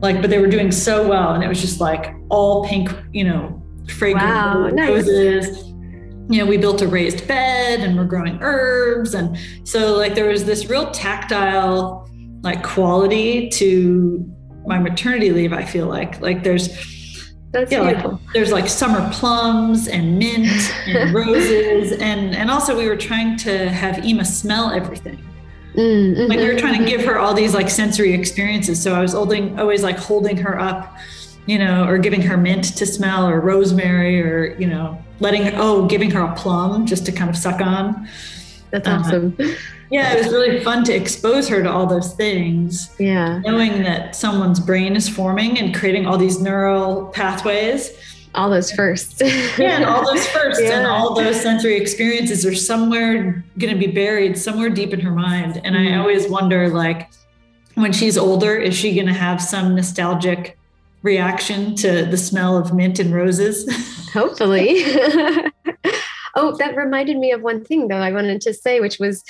like 0.00 0.20
but 0.20 0.28
they 0.28 0.38
were 0.38 0.46
doing 0.46 0.70
so 0.70 1.08
well 1.08 1.32
and 1.34 1.42
it 1.42 1.48
was 1.48 1.60
just 1.60 1.80
like 1.80 2.14
all 2.28 2.66
pink, 2.66 2.94
you 3.12 3.24
know, 3.24 3.62
fragrant 3.96 4.28
wow, 4.28 4.68
roses. 4.72 5.50
Nice. 5.50 5.64
You 6.30 6.44
know, 6.44 6.46
we 6.46 6.58
built 6.58 6.82
a 6.82 6.86
raised 6.86 7.26
bed 7.26 7.80
and 7.80 7.96
we're 7.96 8.04
growing 8.04 8.38
herbs 8.42 9.14
and 9.14 9.38
so 9.64 9.96
like 9.96 10.14
there 10.14 10.28
was 10.28 10.44
this 10.44 10.66
real 10.66 10.90
tactile 10.90 12.06
like 12.42 12.62
quality 12.62 13.48
to 13.48 14.30
my 14.66 14.78
maternity 14.78 15.30
leave 15.30 15.54
I 15.54 15.64
feel 15.64 15.86
like 15.86 16.20
like 16.20 16.42
there's 16.42 16.97
that's 17.50 17.72
yeah, 17.72 17.82
beautiful. 17.82 18.10
Like, 18.12 18.32
there's 18.34 18.52
like 18.52 18.68
summer 18.68 19.10
plums 19.12 19.88
and 19.88 20.18
mint 20.18 20.50
and 20.86 21.14
roses, 21.14 21.92
and 21.92 22.34
and 22.34 22.50
also 22.50 22.76
we 22.76 22.88
were 22.88 22.96
trying 22.96 23.36
to 23.38 23.70
have 23.70 24.04
Ema 24.04 24.24
smell 24.24 24.70
everything. 24.70 25.24
Mm-hmm. 25.74 26.28
Like 26.28 26.38
we 26.38 26.46
were 26.46 26.58
trying 26.58 26.82
to 26.82 26.88
give 26.88 27.04
her 27.04 27.18
all 27.18 27.34
these 27.34 27.54
like 27.54 27.70
sensory 27.70 28.12
experiences. 28.12 28.82
So 28.82 28.94
I 28.94 29.00
was 29.00 29.12
holding, 29.12 29.58
always 29.58 29.82
like 29.82 29.96
holding 29.96 30.36
her 30.38 30.58
up, 30.58 30.96
you 31.46 31.58
know, 31.58 31.86
or 31.86 31.98
giving 31.98 32.20
her 32.22 32.36
mint 32.36 32.76
to 32.76 32.84
smell, 32.84 33.28
or 33.28 33.40
rosemary, 33.40 34.20
or 34.20 34.56
you 34.58 34.66
know, 34.66 35.02
letting 35.20 35.48
oh, 35.54 35.86
giving 35.86 36.10
her 36.10 36.20
a 36.20 36.34
plum 36.34 36.84
just 36.84 37.06
to 37.06 37.12
kind 37.12 37.30
of 37.30 37.36
suck 37.36 37.60
on. 37.60 38.08
That's 38.70 38.86
uh, 38.86 38.90
awesome. 38.90 39.36
Yeah, 39.90 40.12
it 40.12 40.24
was 40.24 40.32
really 40.32 40.62
fun 40.62 40.84
to 40.84 40.92
expose 40.92 41.48
her 41.48 41.62
to 41.62 41.70
all 41.70 41.86
those 41.86 42.14
things. 42.14 42.94
Yeah. 42.98 43.38
Knowing 43.38 43.82
that 43.84 44.14
someone's 44.14 44.60
brain 44.60 44.96
is 44.96 45.08
forming 45.08 45.58
and 45.58 45.74
creating 45.74 46.06
all 46.06 46.18
these 46.18 46.40
neural 46.40 47.06
pathways. 47.06 47.92
All 48.34 48.50
those 48.50 48.70
firsts. 48.70 49.20
yeah, 49.58 49.76
and 49.76 49.84
all 49.84 50.04
those 50.04 50.26
firsts 50.28 50.62
yeah. 50.62 50.78
and 50.78 50.86
all 50.86 51.14
those 51.14 51.40
sensory 51.40 51.76
experiences 51.76 52.44
are 52.44 52.54
somewhere 52.54 53.44
going 53.58 53.72
to 53.72 53.78
be 53.78 53.90
buried 53.90 54.36
somewhere 54.36 54.68
deep 54.68 54.92
in 54.92 55.00
her 55.00 55.12
mind. 55.12 55.60
And 55.64 55.74
mm 55.74 55.88
I 55.88 55.98
always 55.98 56.28
wonder, 56.28 56.68
like, 56.68 57.10
when 57.74 57.92
she's 57.92 58.18
older, 58.18 58.56
is 58.56 58.76
she 58.76 58.94
going 58.94 59.06
to 59.06 59.14
have 59.14 59.40
some 59.40 59.74
nostalgic 59.74 60.58
reaction 61.02 61.74
to 61.76 62.04
the 62.04 62.16
smell 62.16 62.56
of 62.58 62.74
mint 62.74 62.98
and 62.98 63.14
roses? 63.14 63.66
Hopefully. 64.12 64.84
oh, 66.38 66.56
that 66.56 66.76
reminded 66.76 67.18
me 67.18 67.32
of 67.32 67.42
one 67.42 67.64
thing 67.64 67.88
though 67.88 67.96
I 67.96 68.12
wanted 68.12 68.40
to 68.42 68.54
say, 68.54 68.80
which 68.80 68.98
was 68.98 69.24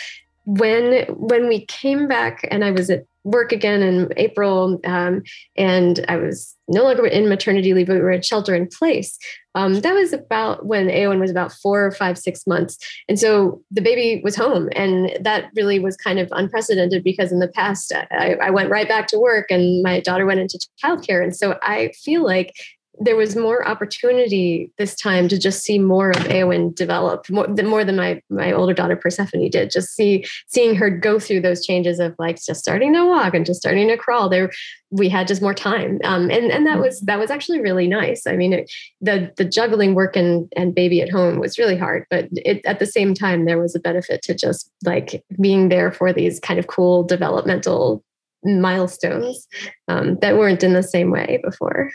when 0.45 1.05
when 1.09 1.49
we 1.49 1.67
came 1.67 2.09
back 2.09 2.47
and 2.51 2.65
I 2.65 2.71
was 2.71 2.89
at 2.91 3.05
work 3.25 3.53
again 3.53 3.83
in 3.83 4.11
April, 4.17 4.81
um, 4.85 5.23
and 5.57 6.05
I 6.09 6.17
was 6.17 6.57
no 6.69 6.83
longer 6.85 7.07
in 7.07 7.29
maternity 7.29 7.75
leave, 7.75 7.87
but 7.87 7.97
we 7.97 8.01
were 8.01 8.11
at 8.11 8.25
shelter 8.25 8.55
in 8.55 8.67
place. 8.67 9.19
Um, 9.55 9.81
that 9.81 9.93
was 9.93 10.13
about 10.13 10.67
when 10.67 10.89
Eowyn 10.89 11.21
was 11.21 11.31
about 11.31 11.53
four 11.53 11.85
or 11.85 11.91
five, 11.91 12.17
six 12.17 12.47
months. 12.47 12.79
And 13.09 13.19
so 13.19 13.61
the 13.71 13.81
baby 13.81 14.21
was 14.23 14.37
home. 14.37 14.69
And 14.75 15.11
that 15.21 15.51
really 15.57 15.79
was 15.79 15.97
kind 15.97 16.19
of 16.19 16.29
unprecedented 16.33 17.03
because 17.03 17.33
in 17.33 17.41
the 17.41 17.49
past, 17.49 17.93
I, 18.11 18.37
I 18.41 18.51
went 18.51 18.71
right 18.71 18.89
back 18.89 19.09
to 19.09 19.19
work 19.19 19.51
and 19.51 19.83
my 19.83 20.01
daughter 20.01 20.27
went 20.27 20.41
into 20.41 20.65
childcare. 20.83 21.23
And 21.23 21.35
so 21.35 21.59
I 21.61 21.93
feel 22.03 22.25
like 22.25 22.55
there 23.01 23.17
was 23.17 23.37
more 23.37 23.67
opportunity 23.67 24.73
this 24.79 24.95
time 24.95 25.29
to 25.29 25.39
just 25.39 25.63
see 25.63 25.79
more 25.79 26.11
of 26.11 26.25
Eowyn 26.25 26.75
develop 26.75 27.29
more, 27.31 27.47
more 27.49 27.85
than 27.85 27.97
my 27.97 28.21
my 28.29 28.53
older 28.53 28.75
daughter 28.75 28.97
Persephone 28.97 29.49
did. 29.51 29.71
Just 29.71 29.95
see 29.95 30.25
seeing 30.47 30.75
her 30.75 30.91
go 30.91 31.19
through 31.19 31.41
those 31.41 31.65
changes 31.65 31.99
of 31.99 32.15
like 32.19 32.43
just 32.43 32.61
starting 32.61 32.93
to 32.95 33.05
walk 33.05 33.35
and 33.35 33.47
just 33.47 33.61
starting 33.61 33.89
to 33.89 33.97
crawl. 33.97 34.29
There, 34.29 34.51
we 34.91 35.09
had 35.09 35.29
just 35.29 35.43
more 35.43 35.55
time, 35.55 36.01
um, 36.05 36.31
and 36.31 36.51
and 36.51 36.67
that 36.67 36.81
was 36.81 37.01
that 37.03 37.19
was 37.19 37.31
actually 37.31 37.61
really 37.61 37.87
nice. 37.87 38.27
I 38.27 38.37
mean, 38.37 38.53
it, 38.53 38.71
the 39.01 39.33
the 39.37 39.45
juggling 39.45 39.95
work 39.95 40.17
and 40.17 40.51
and 40.57 40.75
baby 40.75 41.01
at 41.01 41.11
home 41.11 41.39
was 41.39 41.59
really 41.59 41.77
hard, 41.77 42.05
but 42.11 42.29
it, 42.33 42.65
at 42.65 42.79
the 42.79 42.87
same 42.87 43.15
time 43.15 43.45
there 43.45 43.61
was 43.61 43.75
a 43.75 43.81
benefit 43.81 44.23
to 44.23 44.35
just 44.35 44.71
like 44.85 45.23
being 45.41 45.69
there 45.69 45.93
for 45.93 46.13
these 46.13 46.41
kind 46.41 46.59
of 46.59 46.67
cool 46.67 47.05
developmental 47.05 48.05
milestones 48.45 49.47
um, 49.89 50.17
that 50.21 50.37
weren't 50.37 50.63
in 50.63 50.73
the 50.73 50.83
same 50.83 51.11
way 51.11 51.41
before. 51.43 51.91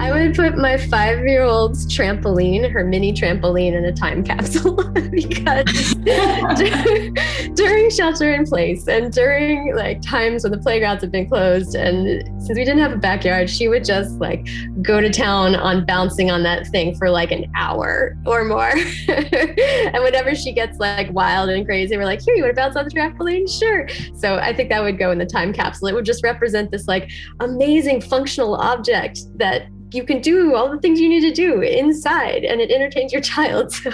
I 0.00 0.10
would 0.10 0.34
put 0.34 0.56
my 0.56 0.76
five 0.76 1.20
year 1.20 1.42
old's 1.42 1.86
trampoline, 1.86 2.68
her 2.70 2.84
mini 2.84 3.12
trampoline, 3.12 3.74
in 3.74 3.84
a 3.84 3.92
time 3.92 4.24
capsule 4.24 4.76
because 5.10 5.94
during 7.54 7.90
shelter 7.90 8.32
in 8.32 8.44
place 8.44 8.88
and 8.88 9.12
during 9.12 9.74
like 9.76 10.02
times 10.02 10.42
when 10.42 10.52
the 10.52 10.58
playgrounds 10.58 11.02
have 11.02 11.12
been 11.12 11.28
closed, 11.28 11.74
and 11.74 12.24
since 12.42 12.58
we 12.58 12.64
didn't 12.64 12.80
have 12.80 12.92
a 12.92 12.96
backyard, 12.96 13.48
she 13.48 13.68
would 13.68 13.84
just 13.84 14.18
like 14.18 14.46
go 14.82 15.00
to 15.00 15.10
town 15.10 15.54
on 15.54 15.86
bouncing 15.86 16.30
on 16.30 16.42
that 16.42 16.66
thing 16.68 16.96
for 16.96 17.08
like 17.08 17.30
an 17.30 17.50
hour 17.56 18.16
or 18.26 18.44
more. 18.44 18.70
and 19.08 20.02
whenever 20.02 20.34
she 20.34 20.52
gets 20.52 20.78
like 20.78 21.10
wild 21.12 21.50
and 21.50 21.64
crazy, 21.64 21.96
we're 21.96 22.04
like, 22.04 22.20
here, 22.20 22.34
you 22.34 22.42
want 22.42 22.54
to 22.54 22.60
bounce 22.60 22.76
on 22.76 22.84
the 22.84 22.90
trampoline? 22.90 23.48
Sure. 23.48 23.88
So 24.14 24.36
I 24.36 24.52
think 24.54 24.70
that 24.70 24.82
would 24.82 24.98
go 24.98 25.12
in 25.12 25.18
the 25.18 25.26
time 25.26 25.52
capsule. 25.52 25.88
It 25.88 25.94
would 25.94 26.04
just 26.04 26.24
represent 26.24 26.70
this 26.70 26.88
like 26.88 27.10
amazing 27.40 28.00
functional 28.00 28.56
object 28.56 29.20
that 29.38 29.68
you 29.94 30.04
can 30.04 30.20
do 30.20 30.54
all 30.54 30.70
the 30.70 30.78
things 30.78 31.00
you 31.00 31.08
need 31.08 31.20
to 31.20 31.32
do 31.32 31.60
inside 31.60 32.44
and 32.44 32.60
it 32.60 32.70
entertains 32.70 33.12
your 33.12 33.22
child. 33.22 33.72
So 33.84 33.90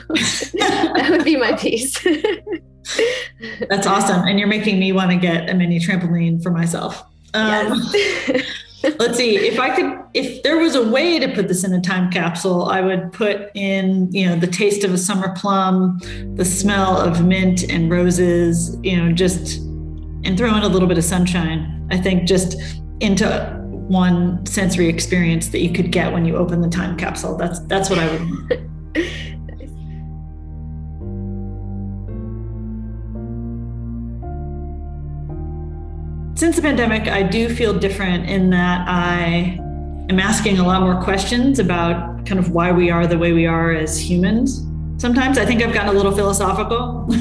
that 0.59 1.09
would 1.11 1.25
be 1.25 1.37
my 1.37 1.53
piece. 1.53 1.99
That's 3.69 3.87
awesome. 3.87 4.27
And 4.27 4.39
you're 4.39 4.49
making 4.49 4.79
me 4.79 4.93
want 4.93 5.11
to 5.11 5.17
get 5.17 5.51
a 5.51 5.55
mini 5.55 5.79
trampoline 5.79 6.43
for 6.43 6.51
myself. 6.51 7.03
Um, 7.35 7.81
yes. 7.93 8.47
let's 8.99 9.19
see 9.19 9.37
if 9.37 9.61
i 9.61 9.69
could 9.77 10.03
if 10.15 10.43
there 10.43 10.57
was 10.57 10.75
a 10.75 10.89
way 10.89 11.19
to 11.19 11.29
put 11.35 11.49
this 11.49 11.65
in 11.65 11.73
a 11.75 11.81
time 11.83 12.11
capsule 12.11 12.65
i 12.65 12.81
would 12.81 13.13
put 13.13 13.51
in 13.55 14.11
you 14.11 14.27
know 14.27 14.35
the 14.35 14.47
taste 14.47 14.85
of 14.85 14.95
a 14.95 14.97
summer 14.97 15.35
plum 15.37 15.99
the 16.37 16.47
smell 16.47 16.97
of 16.97 17.23
mint 17.23 17.63
and 17.65 17.91
roses 17.91 18.79
you 18.83 18.97
know 18.97 19.13
just 19.13 19.59
and 20.25 20.39
throw 20.39 20.57
in 20.57 20.63
a 20.63 20.69
little 20.69 20.89
bit 20.89 20.97
of 20.97 21.05
sunshine 21.05 21.87
i 21.91 21.97
think 21.97 22.27
just 22.27 22.57
into 23.01 23.60
one 23.91 24.47
sensory 24.47 24.89
experience 24.89 25.49
that 25.49 25.59
you 25.59 25.73
could 25.73 25.91
get 25.91 26.13
when 26.13 26.25
you 26.25 26.37
open 26.37 26.61
the 26.61 26.69
time 26.69 26.97
capsule. 26.97 27.37
That's 27.37 27.59
that's 27.61 27.91
what 27.91 27.99
I 27.99 28.07
would. 28.09 28.71
Since 36.39 36.57
the 36.57 36.63
pandemic, 36.63 37.09
I 37.09 37.25
do 37.25 37.49
feel 37.55 37.77
different 37.77 38.31
in 38.31 38.49
that 38.51 38.89
I 38.89 39.59
am 40.09 40.21
asking 40.21 40.59
a 40.59 40.67
lot 40.67 40.83
more 40.83 41.03
questions 41.03 41.59
about 41.59 42.25
kind 42.25 42.39
of 42.39 42.53
why 42.53 42.71
we 42.71 42.91
are 42.91 43.09
the 43.09 43.19
way 43.19 43.33
we 43.33 43.45
are 43.45 43.73
as 43.73 43.99
humans. 43.99 44.65
Sometimes 44.99 45.37
I 45.37 45.45
think 45.45 45.63
I've 45.63 45.75
gotten 45.75 45.91
a 45.91 45.93
little 45.93 46.13
philosophical. 46.13 47.13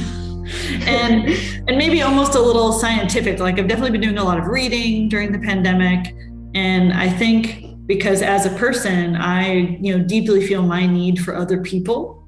and 0.87 1.29
and 1.67 1.77
maybe 1.77 2.01
almost 2.01 2.33
a 2.33 2.39
little 2.39 2.71
scientific 2.71 3.37
like 3.39 3.59
i've 3.59 3.67
definitely 3.67 3.91
been 3.91 4.01
doing 4.01 4.17
a 4.17 4.23
lot 4.23 4.39
of 4.39 4.47
reading 4.47 5.07
during 5.07 5.31
the 5.31 5.37
pandemic 5.37 6.15
and 6.55 6.93
I 6.93 7.09
think 7.09 7.69
because 7.85 8.21
as 8.21 8.45
a 8.45 8.51
person, 8.51 9.15
I, 9.15 9.77
you 9.81 9.97
know, 9.97 10.03
deeply 10.03 10.45
feel 10.45 10.61
my 10.61 10.85
need 10.85 11.19
for 11.19 11.35
other 11.35 11.61
people. 11.61 12.27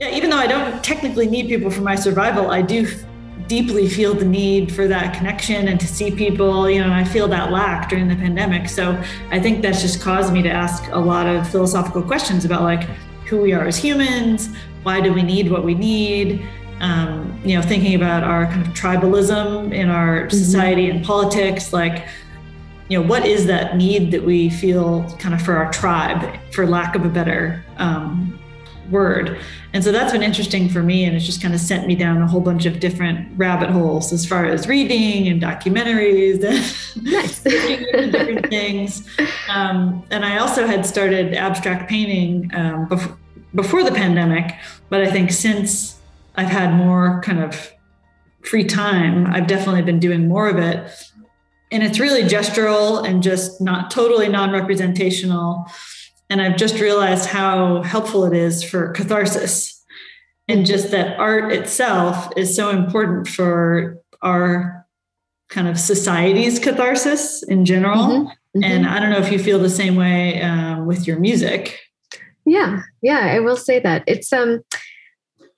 Yeah, 0.00 0.10
even 0.10 0.30
though 0.30 0.36
I 0.36 0.46
don't 0.46 0.82
technically 0.82 1.26
need 1.26 1.48
people 1.48 1.70
for 1.70 1.82
my 1.82 1.94
survival, 1.94 2.50
I 2.50 2.62
do 2.62 2.86
deeply 3.46 3.88
feel 3.88 4.14
the 4.14 4.24
need 4.24 4.70
for 4.70 4.86
that 4.86 5.16
connection 5.16 5.68
and 5.68 5.80
to 5.80 5.86
see 5.86 6.10
people, 6.10 6.68
you 6.68 6.80
know, 6.80 6.92
I 6.92 7.02
feel 7.02 7.26
that 7.28 7.50
lack 7.50 7.88
during 7.88 8.06
the 8.06 8.14
pandemic. 8.14 8.68
So 8.68 9.02
I 9.30 9.40
think 9.40 9.62
that's 9.62 9.80
just 9.80 10.02
caused 10.02 10.32
me 10.32 10.42
to 10.42 10.50
ask 10.50 10.90
a 10.92 10.98
lot 10.98 11.26
of 11.26 11.48
philosophical 11.48 12.02
questions 12.02 12.44
about 12.44 12.62
like 12.62 12.84
who 13.26 13.38
we 13.38 13.52
are 13.52 13.66
as 13.66 13.76
humans, 13.76 14.50
why 14.82 15.00
do 15.00 15.12
we 15.12 15.22
need 15.22 15.50
what 15.50 15.64
we 15.64 15.74
need? 15.74 16.46
Um, 16.80 17.40
you 17.44 17.56
know, 17.56 17.62
thinking 17.62 17.94
about 17.94 18.22
our 18.22 18.46
kind 18.46 18.64
of 18.64 18.72
tribalism 18.72 19.72
in 19.72 19.88
our 19.88 20.20
mm-hmm. 20.20 20.30
society 20.30 20.88
mm-hmm. 20.88 20.98
and 20.98 21.06
politics, 21.06 21.72
like 21.72 22.06
you 22.88 23.00
know 23.00 23.06
what 23.06 23.26
is 23.26 23.46
that 23.46 23.76
need 23.76 24.10
that 24.12 24.24
we 24.24 24.50
feel 24.50 25.04
kind 25.18 25.34
of 25.34 25.42
for 25.42 25.56
our 25.56 25.70
tribe 25.70 26.38
for 26.52 26.66
lack 26.66 26.94
of 26.94 27.04
a 27.04 27.08
better 27.08 27.64
um, 27.76 28.38
word? 28.90 29.38
And 29.74 29.84
so 29.84 29.92
that's 29.92 30.12
been 30.12 30.22
interesting 30.22 30.68
for 30.68 30.82
me 30.82 31.04
and 31.04 31.14
it's 31.14 31.26
just 31.26 31.42
kind 31.42 31.52
of 31.52 31.60
sent 31.60 31.86
me 31.86 31.94
down 31.94 32.22
a 32.22 32.26
whole 32.26 32.40
bunch 32.40 32.64
of 32.64 32.80
different 32.80 33.28
rabbit 33.36 33.68
holes 33.68 34.12
as 34.12 34.24
far 34.24 34.46
as 34.46 34.66
reading 34.66 35.28
and 35.28 35.42
documentaries 35.42 36.42
and 36.42 36.64
different 38.12 38.48
things. 38.48 39.06
Um, 39.48 40.04
and 40.10 40.24
i 40.24 40.38
also 40.38 40.66
had 40.66 40.84
started 40.84 41.34
abstract 41.34 41.88
painting 41.88 42.50
um, 42.54 42.86
before, 42.86 43.18
before 43.54 43.82
the 43.82 43.92
pandemic 43.92 44.54
but 44.88 45.00
i 45.00 45.10
think 45.10 45.30
since 45.30 45.98
i've 46.36 46.48
had 46.48 46.74
more 46.74 47.20
kind 47.22 47.42
of 47.42 47.72
free 48.42 48.64
time 48.64 49.26
i've 49.26 49.46
definitely 49.46 49.82
been 49.82 49.98
doing 49.98 50.28
more 50.28 50.48
of 50.48 50.58
it 50.58 50.90
and 51.70 51.82
it's 51.82 52.00
really 52.00 52.22
gestural 52.22 53.06
and 53.06 53.22
just 53.22 53.60
not 53.60 53.90
totally 53.90 54.28
non-representational. 54.28 55.66
And 56.30 56.42
i've 56.42 56.56
just 56.56 56.80
realized 56.80 57.26
how 57.26 57.82
helpful 57.82 58.24
it 58.24 58.34
is 58.34 58.62
for 58.62 58.90
catharsis. 58.92 59.74
And 60.50 60.64
just 60.64 60.90
that 60.92 61.18
art 61.18 61.52
itself 61.52 62.30
is 62.36 62.56
so 62.56 62.70
important 62.70 63.28
for 63.28 63.98
our 64.22 64.86
kind 65.50 65.68
of 65.68 65.78
society's 65.78 66.58
catharsis 66.58 67.42
in 67.42 67.64
general. 67.64 67.96
Mm-hmm. 67.96 68.28
Mm-hmm. 68.56 68.64
and 68.64 68.86
i 68.86 68.98
don't 68.98 69.10
know 69.10 69.18
if 69.18 69.30
you 69.30 69.38
feel 69.38 69.58
the 69.58 69.68
same 69.68 69.94
way 69.94 70.40
um, 70.40 70.86
with 70.86 71.06
your 71.06 71.18
music. 71.18 71.78
Yeah. 72.46 72.80
Yeah 73.02 73.30
i 73.34 73.40
will 73.40 73.56
say 73.56 73.78
that. 73.80 74.04
It's 74.06 74.32
um 74.32 74.62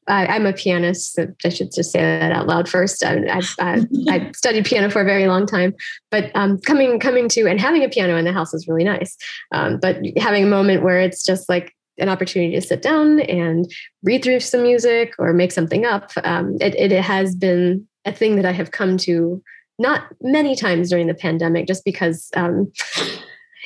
I, 0.06 0.36
am 0.36 0.46
a 0.46 0.52
pianist. 0.52 1.14
So 1.14 1.28
I 1.44 1.48
should 1.48 1.72
just 1.72 1.92
say 1.92 2.00
that 2.00 2.32
out 2.32 2.46
loud 2.46 2.68
first. 2.68 3.04
I, 3.04 3.24
I, 3.26 3.40
I, 3.60 3.86
I 4.08 4.30
studied 4.34 4.64
piano 4.64 4.90
for 4.90 5.02
a 5.02 5.04
very 5.04 5.26
long 5.26 5.46
time, 5.46 5.74
but 6.10 6.30
um, 6.34 6.58
coming 6.58 6.98
coming 6.98 7.28
to 7.30 7.46
and 7.46 7.60
having 7.60 7.84
a 7.84 7.88
piano 7.88 8.16
in 8.16 8.24
the 8.24 8.32
house 8.32 8.52
is 8.54 8.66
really 8.66 8.84
nice. 8.84 9.16
Um, 9.52 9.78
but 9.80 9.98
having 10.16 10.44
a 10.44 10.48
moment 10.48 10.82
where 10.82 11.00
it's 11.00 11.24
just 11.24 11.48
like 11.48 11.74
an 11.98 12.08
opportunity 12.08 12.54
to 12.54 12.60
sit 12.60 12.82
down 12.82 13.20
and 13.20 13.70
read 14.02 14.24
through 14.24 14.40
some 14.40 14.62
music 14.62 15.14
or 15.18 15.32
make 15.32 15.52
something 15.52 15.84
up, 15.84 16.10
um, 16.24 16.56
it, 16.60 16.74
it 16.74 16.92
has 16.92 17.34
been 17.34 17.86
a 18.04 18.12
thing 18.12 18.36
that 18.36 18.46
I 18.46 18.52
have 18.52 18.70
come 18.70 18.96
to 18.98 19.42
not 19.78 20.04
many 20.20 20.54
times 20.56 20.90
during 20.90 21.06
the 21.06 21.14
pandemic, 21.14 21.66
just 21.66 21.84
because 21.84 22.30
um, 22.36 22.70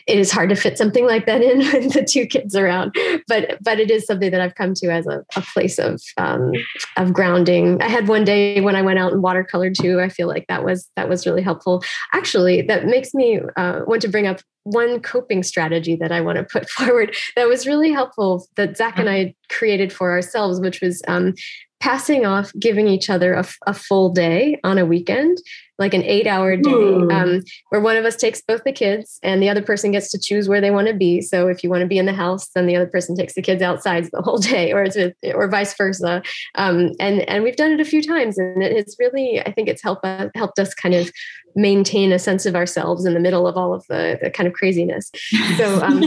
it 0.07 0.19
is 0.19 0.31
hard 0.31 0.51
to 0.51 0.57
fit 0.57 0.77
something 0.77 1.07
like 1.07 1.27
that 1.27 1.43
in 1.43 1.59
with 1.73 1.93
the 1.93 2.05
two 2.05 2.27
kids 2.27 2.55
around. 2.55 2.95
But 3.27 3.59
but 3.63 3.81
it 3.81 3.91
is 3.91 4.07
something 4.07 4.31
that 4.31 4.41
I've 4.41 4.55
come 4.55 4.75
to 4.75 4.93
as 4.93 5.07
a, 5.07 5.25
a 5.37 5.41
place 5.41 5.79
of 5.79 6.03
um, 6.17 6.53
of 6.97 7.13
grounding. 7.13 7.81
I 7.83 7.89
had 7.89 8.09
one 8.09 8.25
day 8.25 8.61
when 8.61 8.77
I 8.77 8.83
went 8.83 8.99
out 8.99 9.13
and 9.13 9.23
watercolored 9.23 9.75
too. 9.75 10.01
I 10.01 10.09
feel 10.09 10.29
like 10.29 10.47
that 10.49 10.65
was 10.65 10.91
that 10.97 11.09
was 11.09 11.27
really 11.27 11.43
helpful. 11.43 11.83
Actually, 12.13 12.63
that 12.63 12.87
makes 12.87 13.15
me 13.15 13.41
uh, 13.57 13.81
want 13.87 14.03
to 14.03 14.09
bring 14.09 14.27
up 14.27 14.41
one 14.65 14.99
coping 15.01 15.43
strategy 15.43 15.95
that 15.97 16.11
I 16.11 16.23
want 16.23 16.39
to 16.39 16.45
put 16.45 16.69
forward 16.71 17.17
that 17.37 17.49
was 17.49 17.67
really 17.67 17.93
helpful 17.93 18.47
that 18.57 18.77
Zach 18.77 18.99
and 18.99 19.09
I 19.09 19.35
created 19.51 19.93
for 19.93 20.11
ourselves, 20.11 20.61
which 20.61 20.81
was 20.81 21.03
um, 21.07 21.35
passing 21.81 22.25
off 22.25 22.51
giving 22.59 22.89
each 22.89 23.11
other 23.11 23.35
a, 23.35 23.45
a, 23.67 23.75
full 23.75 24.09
day 24.09 24.59
on 24.65 24.79
a 24.79 24.87
weekend 24.87 25.37
like 25.79 25.95
an 25.95 26.03
eight 26.03 26.27
hour 26.27 26.57
day 26.57 26.71
um, 26.71 27.43
where 27.71 27.81
one 27.81 27.97
of 27.97 28.05
us 28.05 28.17
takes 28.17 28.41
both 28.41 28.63
the 28.65 28.73
kids 28.73 29.19
and 29.23 29.43
the 29.43 29.49
other 29.49 29.63
person 29.63 29.93
gets 29.93 30.11
to 30.11 30.19
choose 30.19 30.49
where 30.49 30.61
they 30.61 30.71
want 30.71 30.89
to 30.89 30.95
be 30.95 31.21
so 31.21 31.49
if 31.49 31.65
you 31.65 31.71
want 31.71 31.81
to 31.81 31.87
be 31.87 31.99
in 31.99 32.07
the 32.07 32.13
house 32.13 32.49
then 32.55 32.67
the 32.67 32.77
other 32.77 32.87
person 32.87 33.17
takes 33.17 33.35
the 33.35 33.43
kids 33.43 33.63
outside 33.63 34.09
the 34.13 34.23
whole 34.23 34.39
day 34.53 34.73
or 34.73 34.87
or 35.35 35.49
vice 35.49 35.75
versa 35.77 36.23
um, 36.57 36.91
and 37.01 37.29
and 37.29 37.43
we've 37.43 37.57
done 37.57 37.73
it 37.73 37.81
a 37.81 37.85
few 37.85 38.03
times 38.03 38.39
and 38.39 38.63
it's 38.63 38.97
really 38.99 39.41
i 39.41 39.53
think 39.53 39.69
it's 39.69 39.83
helped 39.83 40.05
uh, 40.05 40.29
helped 40.35 40.59
us 40.59 40.75
kind 40.75 40.95
of 40.95 41.11
maintain 41.57 42.13
a 42.13 42.19
sense 42.19 42.47
of 42.47 42.57
ourselves 42.57 43.05
in 43.05 43.15
the 43.15 43.21
middle 43.21 43.47
of 43.47 43.57
all 43.57 43.75
of 43.75 43.87
the, 43.89 44.19
the 44.23 44.31
kind 44.31 44.47
of 44.47 44.53
craziness. 44.53 45.11
So 45.57 45.77
um, 45.83 46.01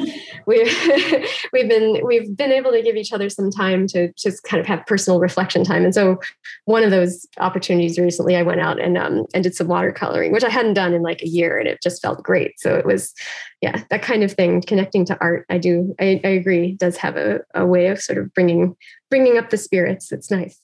we 0.46 0.64
we've 1.54 1.70
been 1.70 2.02
we've 2.06 2.36
been 2.36 2.52
able 2.52 2.72
to 2.72 2.82
give 2.82 2.96
each 2.96 3.14
other 3.14 3.30
some 3.30 3.50
time 3.50 3.88
to 3.88 4.12
just 4.14 4.44
kind 4.44 4.60
of 4.60 4.66
have 4.68 4.86
personal 4.86 5.20
reflection 5.20 5.64
time. 5.64 5.84
And 5.84 5.94
so 5.94 6.20
one 6.66 6.84
of 6.84 6.92
those 6.92 7.26
opportunities 7.38 7.98
recently, 7.98 8.36
I 8.36 8.44
went 8.44 8.62
out 8.62 8.80
and 8.80 8.98
um, 8.98 9.26
and 9.34 9.44
did 9.44 9.56
some 9.58 9.68
watercoloring, 9.68 10.32
which 10.32 10.44
I 10.44 10.50
hadn't 10.50 10.74
done 10.74 10.94
in 10.94 11.02
like 11.02 11.22
a 11.22 11.28
year, 11.28 11.58
and 11.58 11.68
it 11.68 11.82
just 11.82 12.02
felt 12.02 12.24
great. 12.24 12.60
So 12.60 12.76
it 12.76 12.86
was 12.86 13.14
yeah 13.62 13.84
that 13.90 14.02
kind 14.02 14.24
of 14.24 14.32
thing 14.32 14.62
connecting 14.62 15.06
to 15.06 15.18
art 15.20 15.46
i 15.50 15.58
do 15.58 15.96
i, 16.00 16.22
I 16.24 16.30
agree 16.30 16.74
does 16.74 16.98
have 16.98 17.18
a, 17.18 17.40
a 17.56 17.66
way 17.66 17.88
of 17.88 18.02
sort 18.02 18.20
of 18.20 18.34
bringing 18.34 18.76
bringing 19.10 19.38
up 19.38 19.50
the 19.50 19.58
spirits 19.58 20.12
it's 20.12 20.30
nice 20.30 20.62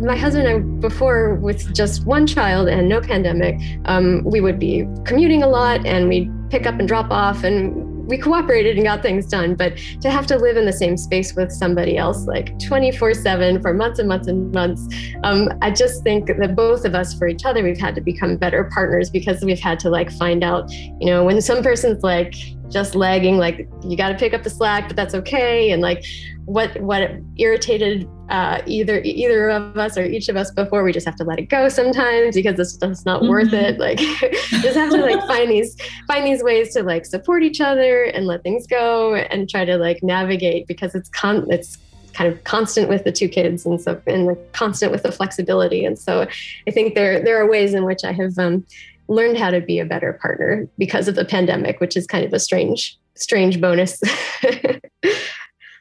my 0.00 0.16
husband 0.16 0.46
and 0.46 0.64
I, 0.64 0.80
before 0.80 1.34
with 1.34 1.74
just 1.74 2.06
one 2.06 2.26
child 2.26 2.68
and 2.68 2.88
no 2.88 3.00
pandemic, 3.00 3.60
um, 3.86 4.22
we 4.24 4.40
would 4.40 4.60
be 4.60 4.86
commuting 5.04 5.42
a 5.42 5.48
lot 5.48 5.84
and 5.84 6.08
we'd 6.08 6.30
pick 6.50 6.66
up 6.66 6.78
and 6.78 6.86
drop 6.86 7.10
off 7.10 7.42
and 7.42 7.95
we 8.06 8.18
cooperated 8.18 8.76
and 8.76 8.84
got 8.84 9.02
things 9.02 9.26
done. 9.26 9.54
But 9.54 9.76
to 10.00 10.10
have 10.10 10.26
to 10.28 10.36
live 10.38 10.56
in 10.56 10.64
the 10.64 10.72
same 10.72 10.96
space 10.96 11.34
with 11.34 11.52
somebody 11.52 11.96
else 11.96 12.26
like 12.26 12.58
24 12.58 13.14
7 13.14 13.60
for 13.60 13.74
months 13.74 13.98
and 13.98 14.08
months 14.08 14.28
and 14.28 14.52
months, 14.52 14.86
um, 15.24 15.48
I 15.62 15.70
just 15.70 16.02
think 16.02 16.26
that 16.26 16.56
both 16.56 16.84
of 16.84 16.94
us 16.94 17.16
for 17.18 17.28
each 17.28 17.44
other, 17.44 17.62
we've 17.62 17.78
had 17.78 17.94
to 17.96 18.00
become 18.00 18.36
better 18.36 18.64
partners 18.72 19.10
because 19.10 19.42
we've 19.42 19.60
had 19.60 19.78
to 19.80 19.90
like 19.90 20.10
find 20.12 20.44
out, 20.44 20.70
you 20.72 21.06
know, 21.06 21.24
when 21.24 21.40
some 21.40 21.62
person's 21.62 22.02
like, 22.02 22.34
just 22.68 22.96
lagging 22.96 23.38
like 23.38 23.68
you 23.84 23.96
got 23.96 24.08
to 24.08 24.16
pick 24.16 24.34
up 24.34 24.42
the 24.42 24.50
slack 24.50 24.88
but 24.88 24.96
that's 24.96 25.14
okay 25.14 25.70
and 25.70 25.82
like 25.82 26.04
what 26.46 26.80
what 26.80 27.10
irritated 27.36 28.08
uh, 28.28 28.62
either 28.66 29.00
either 29.04 29.50
of 29.50 29.76
us 29.76 29.98
or 29.98 30.04
each 30.04 30.28
of 30.28 30.36
us 30.36 30.50
before. 30.50 30.82
We 30.82 30.92
just 30.92 31.06
have 31.06 31.16
to 31.16 31.24
let 31.24 31.38
it 31.38 31.48
go 31.48 31.68
sometimes 31.68 32.34
because 32.34 32.58
it's 32.58 32.76
just 32.76 33.04
not 33.04 33.20
mm-hmm. 33.20 33.30
worth 33.30 33.52
it. 33.52 33.78
Like 33.78 33.98
just 34.62 34.76
have 34.76 34.90
to 34.90 34.98
like 34.98 35.20
find 35.26 35.50
these 35.50 35.76
find 36.06 36.24
these 36.24 36.42
ways 36.42 36.72
to 36.74 36.82
like 36.82 37.04
support 37.04 37.42
each 37.42 37.60
other 37.60 38.04
and 38.04 38.26
let 38.26 38.42
things 38.42 38.66
go 38.66 39.14
and 39.14 39.48
try 39.50 39.64
to 39.64 39.76
like 39.76 40.02
navigate 40.02 40.66
because 40.66 40.94
it's 40.94 41.08
con 41.10 41.46
it's 41.50 41.78
kind 42.14 42.32
of 42.32 42.42
constant 42.44 42.88
with 42.88 43.04
the 43.04 43.12
two 43.12 43.28
kids 43.28 43.66
and 43.66 43.80
so 43.80 44.00
and 44.06 44.26
like 44.26 44.52
constant 44.52 44.92
with 44.92 45.02
the 45.02 45.12
flexibility. 45.12 45.84
And 45.84 45.98
so 45.98 46.28
I 46.66 46.70
think 46.70 46.94
there 46.94 47.22
there 47.22 47.42
are 47.42 47.48
ways 47.48 47.74
in 47.74 47.84
which 47.84 48.04
I 48.04 48.12
have 48.12 48.38
um, 48.38 48.64
learned 49.08 49.36
how 49.36 49.50
to 49.50 49.60
be 49.60 49.80
a 49.80 49.84
better 49.84 50.12
partner 50.14 50.68
because 50.78 51.08
of 51.08 51.16
the 51.16 51.24
pandemic, 51.24 51.80
which 51.80 51.96
is 51.96 52.06
kind 52.06 52.24
of 52.24 52.32
a 52.32 52.38
strange 52.38 52.96
strange 53.16 53.60
bonus. 53.60 54.00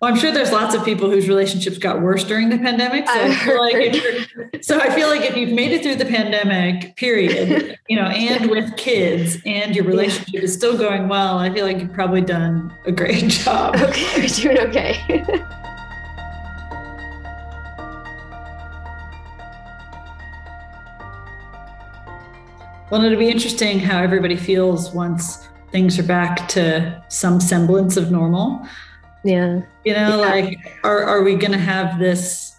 Well, 0.02 0.12
I'm 0.12 0.20
sure 0.20 0.32
there's 0.32 0.52
lots 0.52 0.76
of 0.76 0.84
people 0.84 1.10
whose 1.10 1.30
relationships 1.30 1.78
got 1.78 2.02
worse 2.02 2.26
during 2.26 2.50
the 2.50 2.58
pandemic. 2.58 3.08
So 3.08 3.14
I, 3.14 3.34
feel 3.34 3.62
like 3.62 4.64
so 4.64 4.80
I 4.80 4.90
feel 4.90 5.08
like 5.08 5.22
if 5.22 5.38
you've 5.38 5.54
made 5.54 5.72
it 5.72 5.84
through 5.84 5.96
the 5.96 6.06
pandemic, 6.06 6.98
period, 6.98 7.80
you 7.88 7.96
know, 7.96 8.08
and 8.08 8.50
with 8.50 8.76
kids, 8.76 9.38
and 9.46 9.74
your 9.74 9.86
relationship 9.86 10.44
is 10.44 10.54
still 10.54 10.78
going 10.78 11.08
well, 11.08 11.38
I 11.38 11.50
feel 11.54 11.66
like 11.66 11.80
you've 11.80 11.94
probably 11.94 12.20
done 12.22 12.76
a 12.86 12.92
great 12.92 13.30
job. 13.30 13.78
Okay, 13.78 14.28
you're 14.42 14.54
doing 14.54 14.68
okay. 14.68 15.24
well, 22.92 23.02
it'll 23.02 23.18
be 23.18 23.30
interesting 23.30 23.80
how 23.80 24.00
everybody 24.00 24.36
feels 24.36 24.92
once 24.92 25.48
things 25.72 25.98
are 25.98 26.04
back 26.04 26.50
to 26.50 27.02
some 27.08 27.40
semblance 27.40 27.96
of 27.96 28.12
normal. 28.12 28.68
Yeah. 29.26 29.62
You 29.84 29.94
know, 29.94 30.10
yeah. 30.10 30.16
like, 30.16 30.80
are, 30.84 31.04
are 31.04 31.24
we 31.24 31.36
going 31.36 31.52
to 31.52 31.58
have 31.58 32.00
this, 32.00 32.56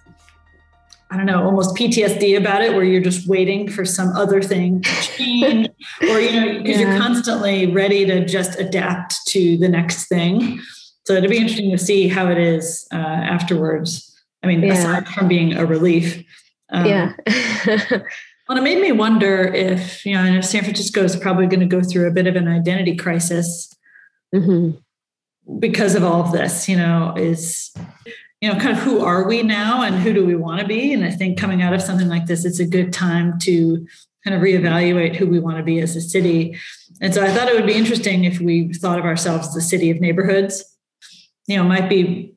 I 1.13 1.17
don't 1.17 1.27
know, 1.27 1.45
almost 1.45 1.77
PTSD 1.77 2.37
about 2.37 2.61
it 2.61 2.75
where 2.75 2.83
you're 2.83 3.01
just 3.01 3.29
waiting 3.29 3.71
for 3.71 3.85
some 3.85 4.09
other 4.17 4.43
thing 4.43 4.83
to 4.83 5.03
change 5.03 5.69
or, 6.03 6.21
you 6.21 6.33
know, 6.33 6.59
because 6.59 6.81
yeah. 6.81 6.91
you're 6.91 6.99
constantly 6.99 7.69
ready 7.69 8.05
to 8.07 8.27
just 8.27 8.59
adapt 8.59 9.15
to 9.29 9.57
the 9.59 9.69
next 9.69 10.09
thing. 10.09 10.61
So 11.07 11.13
it'd 11.13 11.31
be 11.31 11.37
interesting 11.37 11.71
to 11.71 11.79
see 11.79 12.09
how 12.09 12.29
it 12.31 12.39
is 12.39 12.89
uh, 12.93 12.97
afterwards. 12.97 14.13
I 14.43 14.49
mean, 14.49 14.61
yeah. 14.61 14.73
aside 14.73 15.09
from 15.09 15.29
being 15.29 15.55
a 15.55 15.65
relief. 15.65 16.25
Um, 16.71 16.85
yeah. 16.85 17.13
well, 18.49 18.59
it 18.59 18.63
made 18.63 18.81
me 18.81 18.91
wonder 18.91 19.45
if, 19.55 20.05
you 20.05 20.15
know, 20.15 20.21
I 20.21 20.31
know 20.31 20.41
San 20.41 20.65
Francisco 20.65 21.05
is 21.05 21.15
probably 21.15 21.47
going 21.47 21.61
to 21.61 21.67
go 21.67 21.81
through 21.81 22.09
a 22.09 22.13
bit 22.13 22.27
of 22.27 22.35
an 22.35 22.49
identity 22.49 22.97
crisis. 22.97 23.73
Mm-hmm 24.35 24.79
because 25.59 25.95
of 25.95 26.05
all 26.05 26.23
of 26.23 26.33
this, 26.33 26.69
you 26.69 26.77
know, 26.77 27.15
is, 27.17 27.73
you 28.41 28.53
know, 28.53 28.59
kind 28.59 28.77
of 28.77 28.83
who 28.83 29.01
are 29.01 29.27
we 29.27 29.43
now 29.43 29.83
and 29.83 29.97
who 29.97 30.13
do 30.13 30.25
we 30.25 30.35
want 30.35 30.61
to 30.61 30.67
be? 30.67 30.93
And 30.93 31.05
I 31.05 31.11
think 31.11 31.39
coming 31.39 31.63
out 31.63 31.73
of 31.73 31.83
something 31.83 32.09
like 32.09 32.27
this, 32.27 32.45
it's 32.45 32.59
a 32.59 32.67
good 32.67 32.93
time 32.93 33.39
to 33.41 33.87
kind 34.25 34.35
of 34.35 34.43
reevaluate 34.43 35.15
who 35.15 35.27
we 35.27 35.39
want 35.39 35.57
to 35.57 35.63
be 35.63 35.79
as 35.79 35.95
a 35.95 36.01
city. 36.01 36.59
And 37.01 37.15
so 37.15 37.23
I 37.23 37.33
thought 37.33 37.49
it 37.49 37.55
would 37.55 37.67
be 37.67 37.75
interesting 37.75 38.25
if 38.25 38.41
we 38.41 38.73
thought 38.73 38.99
of 38.99 39.05
ourselves 39.05 39.49
as 39.49 39.57
a 39.57 39.61
city 39.61 39.91
of 39.91 40.01
neighborhoods. 40.01 40.65
You 41.47 41.57
know, 41.57 41.65
might 41.65 41.89
be 41.89 42.35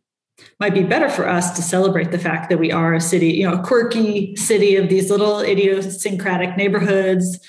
might 0.60 0.74
be 0.74 0.84
better 0.84 1.10
for 1.10 1.28
us 1.28 1.52
to 1.52 1.62
celebrate 1.62 2.12
the 2.12 2.20
fact 2.20 2.50
that 2.50 2.60
we 2.60 2.72
are 2.72 2.94
a 2.94 3.02
city, 3.02 3.32
you 3.32 3.50
know, 3.50 3.60
a 3.60 3.64
quirky 3.64 4.36
city 4.36 4.76
of 4.76 4.88
these 4.88 5.10
little 5.10 5.40
idiosyncratic 5.40 6.56
neighborhoods. 6.56 7.40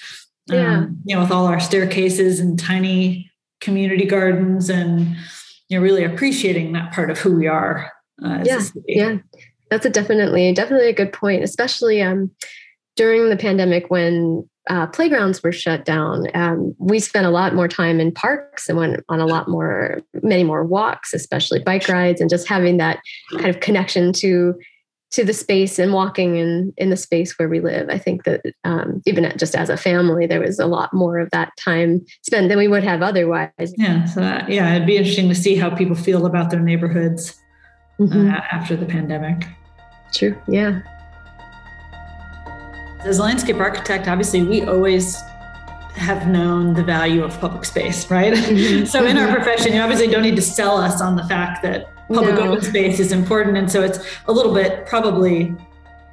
Yeah. 0.46 0.78
Um, 0.78 1.00
you 1.04 1.14
know, 1.14 1.22
with 1.22 1.30
all 1.30 1.46
our 1.46 1.60
staircases 1.60 2.40
and 2.40 2.58
tiny 2.58 3.30
community 3.60 4.06
gardens 4.06 4.68
and 4.68 5.16
you 5.70 5.78
know 5.78 5.82
really 5.82 6.04
appreciating 6.04 6.72
that 6.72 6.92
part 6.92 7.10
of 7.10 7.18
who 7.18 7.34
we 7.34 7.46
are 7.46 7.90
uh, 8.22 8.42
yeah 8.44 8.60
yeah. 8.86 9.18
That's 9.70 9.86
a 9.86 9.90
definitely 9.90 10.52
definitely 10.52 10.88
a 10.88 10.92
good 10.92 11.12
point 11.12 11.42
especially 11.42 12.02
um, 12.02 12.30
during 12.96 13.30
the 13.30 13.36
pandemic 13.36 13.88
when 13.88 14.46
uh, 14.68 14.86
playgrounds 14.88 15.42
were 15.42 15.52
shut 15.52 15.84
down 15.84 16.26
um, 16.34 16.74
we 16.78 16.98
spent 16.98 17.24
a 17.24 17.30
lot 17.30 17.54
more 17.54 17.68
time 17.68 18.00
in 18.00 18.12
parks 18.12 18.68
and 18.68 18.76
went 18.76 19.00
on 19.08 19.20
a 19.20 19.26
lot 19.26 19.48
more 19.48 20.02
many 20.22 20.44
more 20.44 20.64
walks 20.64 21.14
especially 21.14 21.60
bike 21.60 21.88
rides 21.88 22.20
and 22.20 22.28
just 22.28 22.46
having 22.46 22.76
that 22.76 22.98
kind 23.32 23.48
of 23.48 23.60
connection 23.60 24.12
to 24.12 24.54
to 25.12 25.24
the 25.24 25.32
space 25.32 25.78
and 25.78 25.92
walking 25.92 26.36
in 26.36 26.72
in 26.76 26.90
the 26.90 26.96
space 26.96 27.38
where 27.38 27.48
we 27.48 27.60
live. 27.60 27.88
I 27.90 27.98
think 27.98 28.24
that 28.24 28.42
um, 28.64 29.02
even 29.06 29.32
just 29.36 29.54
as 29.54 29.68
a 29.68 29.76
family, 29.76 30.26
there 30.26 30.40
was 30.40 30.58
a 30.58 30.66
lot 30.66 30.92
more 30.94 31.18
of 31.18 31.30
that 31.32 31.52
time 31.58 32.04
spent 32.22 32.48
than 32.48 32.58
we 32.58 32.68
would 32.68 32.84
have 32.84 33.02
otherwise. 33.02 33.74
Yeah, 33.76 34.04
so 34.04 34.20
that, 34.20 34.48
yeah, 34.48 34.74
it'd 34.74 34.86
be 34.86 34.96
interesting 34.96 35.28
to 35.28 35.34
see 35.34 35.56
how 35.56 35.74
people 35.74 35.96
feel 35.96 36.26
about 36.26 36.50
their 36.50 36.60
neighborhoods 36.60 37.36
mm-hmm. 37.98 38.30
uh, 38.30 38.40
after 38.52 38.76
the 38.76 38.86
pandemic. 38.86 39.46
True. 40.14 40.36
Yeah. 40.48 40.80
As 43.04 43.18
a 43.18 43.22
landscape 43.22 43.56
architect, 43.56 44.06
obviously, 44.08 44.42
we 44.42 44.62
always 44.62 45.16
have 45.96 46.28
known 46.28 46.74
the 46.74 46.84
value 46.84 47.24
of 47.24 47.38
public 47.40 47.64
space, 47.64 48.08
right? 48.10 48.32
Mm-hmm. 48.32 48.84
so 48.86 49.04
in 49.04 49.16
our 49.16 49.26
mm-hmm. 49.26 49.34
profession, 49.34 49.72
you 49.72 49.80
obviously 49.80 50.06
don't 50.06 50.22
need 50.22 50.36
to 50.36 50.42
sell 50.42 50.76
us 50.76 51.00
on 51.00 51.16
the 51.16 51.24
fact 51.24 51.62
that 51.62 51.89
public 52.14 52.34
no. 52.34 52.52
open 52.52 52.62
space 52.62 53.00
is 53.00 53.12
important. 53.12 53.56
And 53.56 53.70
so 53.70 53.82
it's 53.82 53.98
a 54.26 54.32
little 54.32 54.52
bit 54.52 54.86
probably 54.86 55.54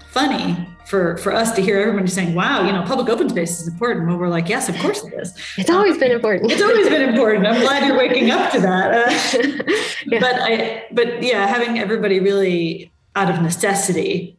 funny 0.09 0.67
for 0.87 1.17
for 1.17 1.33
us 1.33 1.51
to 1.51 1.61
hear 1.61 1.79
everybody 1.79 2.07
saying, 2.07 2.33
"Wow, 2.33 2.65
you 2.65 2.71
know, 2.71 2.81
public 2.83 3.09
open 3.09 3.29
space 3.29 3.59
is 3.59 3.67
important." 3.67 4.07
Well, 4.07 4.17
we're 4.17 4.29
like, 4.29 4.47
"Yes, 4.47 4.69
of 4.69 4.77
course 4.77 5.03
it 5.03 5.13
is." 5.13 5.33
It's 5.57 5.69
always 5.69 5.93
um, 5.95 5.99
been 5.99 6.11
important. 6.11 6.51
It's 6.51 6.61
always 6.61 6.87
been 6.87 7.09
important. 7.09 7.45
I'm 7.45 7.61
glad 7.61 7.85
you're 7.85 7.97
waking 7.97 8.31
up 8.31 8.51
to 8.53 8.59
that. 8.61 8.87
Uh, 8.93 9.73
yeah. 10.05 10.19
But 10.19 10.35
I, 10.35 10.85
but 10.91 11.21
yeah, 11.21 11.45
having 11.45 11.77
everybody 11.77 12.19
really 12.19 12.91
out 13.15 13.29
of 13.29 13.41
necessity, 13.41 14.37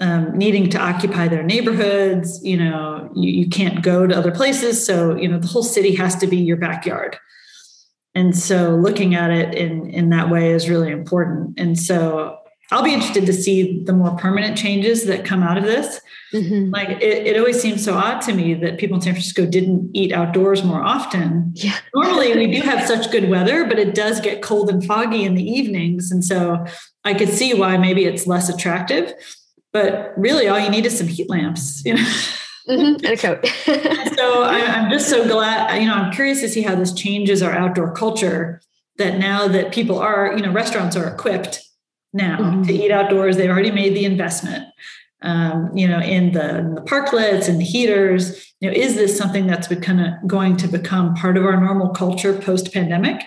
um, 0.00 0.36
needing 0.36 0.70
to 0.70 0.78
occupy 0.78 1.28
their 1.28 1.42
neighborhoods. 1.42 2.42
You 2.42 2.56
know, 2.56 3.10
you, 3.14 3.30
you 3.30 3.48
can't 3.50 3.82
go 3.82 4.06
to 4.06 4.16
other 4.16 4.32
places, 4.32 4.84
so 4.84 5.14
you 5.16 5.28
know 5.28 5.38
the 5.38 5.48
whole 5.48 5.62
city 5.62 5.94
has 5.96 6.16
to 6.16 6.26
be 6.26 6.38
your 6.38 6.56
backyard 6.56 7.18
and 8.14 8.36
so 8.36 8.76
looking 8.76 9.14
at 9.14 9.30
it 9.30 9.54
in 9.54 9.88
in 9.90 10.10
that 10.10 10.30
way 10.30 10.50
is 10.50 10.68
really 10.68 10.90
important. 10.90 11.58
And 11.58 11.78
so 11.78 12.36
i'll 12.72 12.84
be 12.84 12.94
interested 12.94 13.26
to 13.26 13.32
see 13.32 13.82
the 13.82 13.92
more 13.92 14.16
permanent 14.16 14.56
changes 14.56 15.04
that 15.06 15.24
come 15.24 15.42
out 15.42 15.58
of 15.58 15.64
this. 15.64 16.00
Mm-hmm. 16.32 16.70
like 16.70 16.90
it, 16.90 17.26
it 17.26 17.36
always 17.36 17.60
seems 17.60 17.84
so 17.84 17.94
odd 17.94 18.20
to 18.20 18.32
me 18.32 18.54
that 18.54 18.78
people 18.78 18.94
in 18.94 19.00
san 19.00 19.14
francisco 19.14 19.44
didn't 19.44 19.90
eat 19.94 20.12
outdoors 20.12 20.62
more 20.62 20.82
often. 20.82 21.52
Yeah. 21.56 21.76
normally 21.94 22.32
we 22.36 22.46
do 22.46 22.60
have 22.60 22.86
such 22.86 23.10
good 23.10 23.28
weather 23.28 23.64
but 23.64 23.78
it 23.78 23.94
does 23.94 24.20
get 24.20 24.40
cold 24.40 24.70
and 24.70 24.84
foggy 24.84 25.24
in 25.24 25.34
the 25.34 25.42
evenings. 25.44 26.10
And 26.10 26.24
so 26.24 26.64
i 27.04 27.14
could 27.14 27.30
see 27.30 27.54
why 27.54 27.76
maybe 27.76 28.04
it's 28.04 28.26
less 28.26 28.48
attractive. 28.48 29.12
But 29.72 30.12
really 30.16 30.48
all 30.48 30.58
you 30.58 30.68
need 30.68 30.86
is 30.86 30.98
some 30.98 31.08
heat 31.08 31.28
lamps 31.30 31.84
you 31.84 31.94
know 31.94 32.12
Mm-hmm. 32.70 33.04
And 33.04 33.06
a 33.06 33.16
coat. 33.16 33.46
so 34.16 34.42
I, 34.42 34.60
I'm 34.60 34.90
just 34.90 35.08
so 35.08 35.26
glad, 35.26 35.80
you 35.80 35.86
know, 35.86 35.94
I'm 35.94 36.12
curious 36.12 36.40
to 36.40 36.48
see 36.48 36.62
how 36.62 36.74
this 36.74 36.92
changes 36.92 37.42
our 37.42 37.52
outdoor 37.52 37.92
culture 37.92 38.60
that 38.98 39.18
now 39.18 39.48
that 39.48 39.72
people 39.72 39.98
are, 39.98 40.34
you 40.36 40.42
know, 40.42 40.52
restaurants 40.52 40.96
are 40.96 41.08
equipped 41.08 41.62
now 42.12 42.38
mm-hmm. 42.38 42.62
to 42.62 42.72
eat 42.72 42.90
outdoors, 42.90 43.36
they've 43.36 43.50
already 43.50 43.70
made 43.70 43.94
the 43.94 44.04
investment. 44.04 44.66
Um, 45.22 45.76
you 45.76 45.86
know, 45.86 46.00
in 46.00 46.32
the, 46.32 46.58
in 46.58 46.74
the 46.76 46.80
parklets 46.80 47.46
and 47.46 47.60
the 47.60 47.64
heaters, 47.64 48.54
you 48.60 48.70
know, 48.70 48.74
is 48.74 48.94
this 48.94 49.18
something 49.18 49.46
that's 49.46 49.68
kind 49.68 50.00
of 50.00 50.14
going 50.26 50.56
to 50.58 50.68
become 50.68 51.14
part 51.14 51.36
of 51.36 51.44
our 51.44 51.60
normal 51.60 51.90
culture 51.90 52.32
post 52.38 52.72
pandemic? 52.72 53.22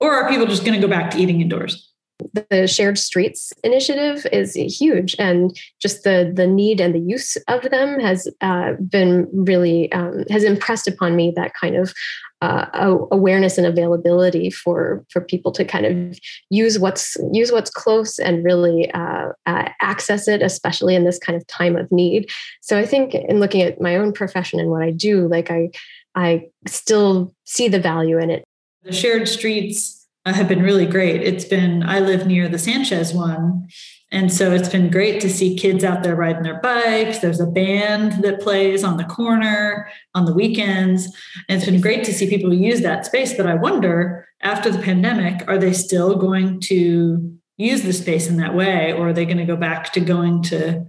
Or 0.00 0.12
are 0.14 0.28
people 0.28 0.46
just 0.46 0.64
going 0.64 0.78
to 0.78 0.86
go 0.86 0.90
back 0.90 1.10
to 1.12 1.18
eating 1.18 1.40
indoors? 1.40 1.90
The 2.32 2.66
shared 2.66 2.98
streets 2.98 3.52
initiative 3.62 4.26
is 4.32 4.54
huge 4.54 5.14
and 5.18 5.58
just 5.80 6.04
the 6.04 6.30
the 6.34 6.46
need 6.46 6.80
and 6.80 6.94
the 6.94 7.00
use 7.00 7.36
of 7.48 7.62
them 7.70 8.00
has 8.00 8.28
uh, 8.40 8.72
been 8.88 9.28
really 9.32 9.90
um, 9.92 10.24
has 10.30 10.44
impressed 10.44 10.88
upon 10.88 11.16
me 11.16 11.32
that 11.34 11.54
kind 11.54 11.76
of 11.76 11.94
uh, 12.40 12.66
awareness 13.10 13.58
and 13.58 13.66
availability 13.66 14.50
for 14.50 15.04
for 15.10 15.20
people 15.20 15.50
to 15.52 15.64
kind 15.64 15.86
of 15.86 16.18
use 16.50 16.78
what's 16.78 17.16
use 17.32 17.50
what's 17.50 17.70
close 17.70 18.18
and 18.18 18.44
really 18.44 18.90
uh, 18.92 19.28
uh 19.46 19.68
access 19.80 20.28
it 20.28 20.40
especially 20.42 20.94
in 20.94 21.04
this 21.04 21.18
kind 21.18 21.36
of 21.36 21.46
time 21.46 21.76
of 21.76 21.90
need. 21.90 22.28
So 22.60 22.78
i 22.78 22.86
think 22.86 23.14
in 23.14 23.40
looking 23.40 23.62
at 23.62 23.80
my 23.80 23.96
own 23.96 24.12
profession 24.12 24.60
and 24.60 24.70
what 24.70 24.82
i 24.82 24.90
do 24.90 25.26
like 25.28 25.50
i 25.50 25.68
i 26.14 26.46
still 26.66 27.34
see 27.44 27.68
the 27.68 27.80
value 27.80 28.18
in 28.18 28.30
it. 28.30 28.44
The 28.84 28.92
shared 28.92 29.28
streets 29.28 29.97
have 30.32 30.48
been 30.48 30.62
really 30.62 30.86
great. 30.86 31.22
It's 31.22 31.44
been, 31.44 31.82
I 31.82 32.00
live 32.00 32.26
near 32.26 32.48
the 32.48 32.58
Sanchez 32.58 33.12
one. 33.12 33.68
And 34.10 34.32
so 34.32 34.52
it's 34.52 34.70
been 34.70 34.90
great 34.90 35.20
to 35.20 35.28
see 35.28 35.54
kids 35.54 35.84
out 35.84 36.02
there 36.02 36.16
riding 36.16 36.42
their 36.42 36.60
bikes. 36.60 37.18
There's 37.18 37.40
a 37.40 37.46
band 37.46 38.22
that 38.24 38.40
plays 38.40 38.82
on 38.82 38.96
the 38.96 39.04
corner 39.04 39.88
on 40.14 40.24
the 40.24 40.32
weekends. 40.32 41.06
And 41.48 41.60
it's 41.60 41.70
been 41.70 41.80
great 41.80 42.04
to 42.04 42.12
see 42.14 42.28
people 42.28 42.54
use 42.54 42.80
that 42.80 43.04
space. 43.04 43.34
But 43.34 43.46
I 43.46 43.54
wonder 43.54 44.26
after 44.40 44.70
the 44.70 44.78
pandemic, 44.78 45.46
are 45.46 45.58
they 45.58 45.74
still 45.74 46.16
going 46.16 46.60
to 46.60 47.38
use 47.58 47.82
the 47.82 47.92
space 47.92 48.28
in 48.28 48.38
that 48.38 48.54
way? 48.54 48.92
Or 48.92 49.08
are 49.08 49.12
they 49.12 49.26
going 49.26 49.38
to 49.38 49.44
go 49.44 49.56
back 49.56 49.92
to 49.92 50.00
going 50.00 50.42
to, 50.44 50.86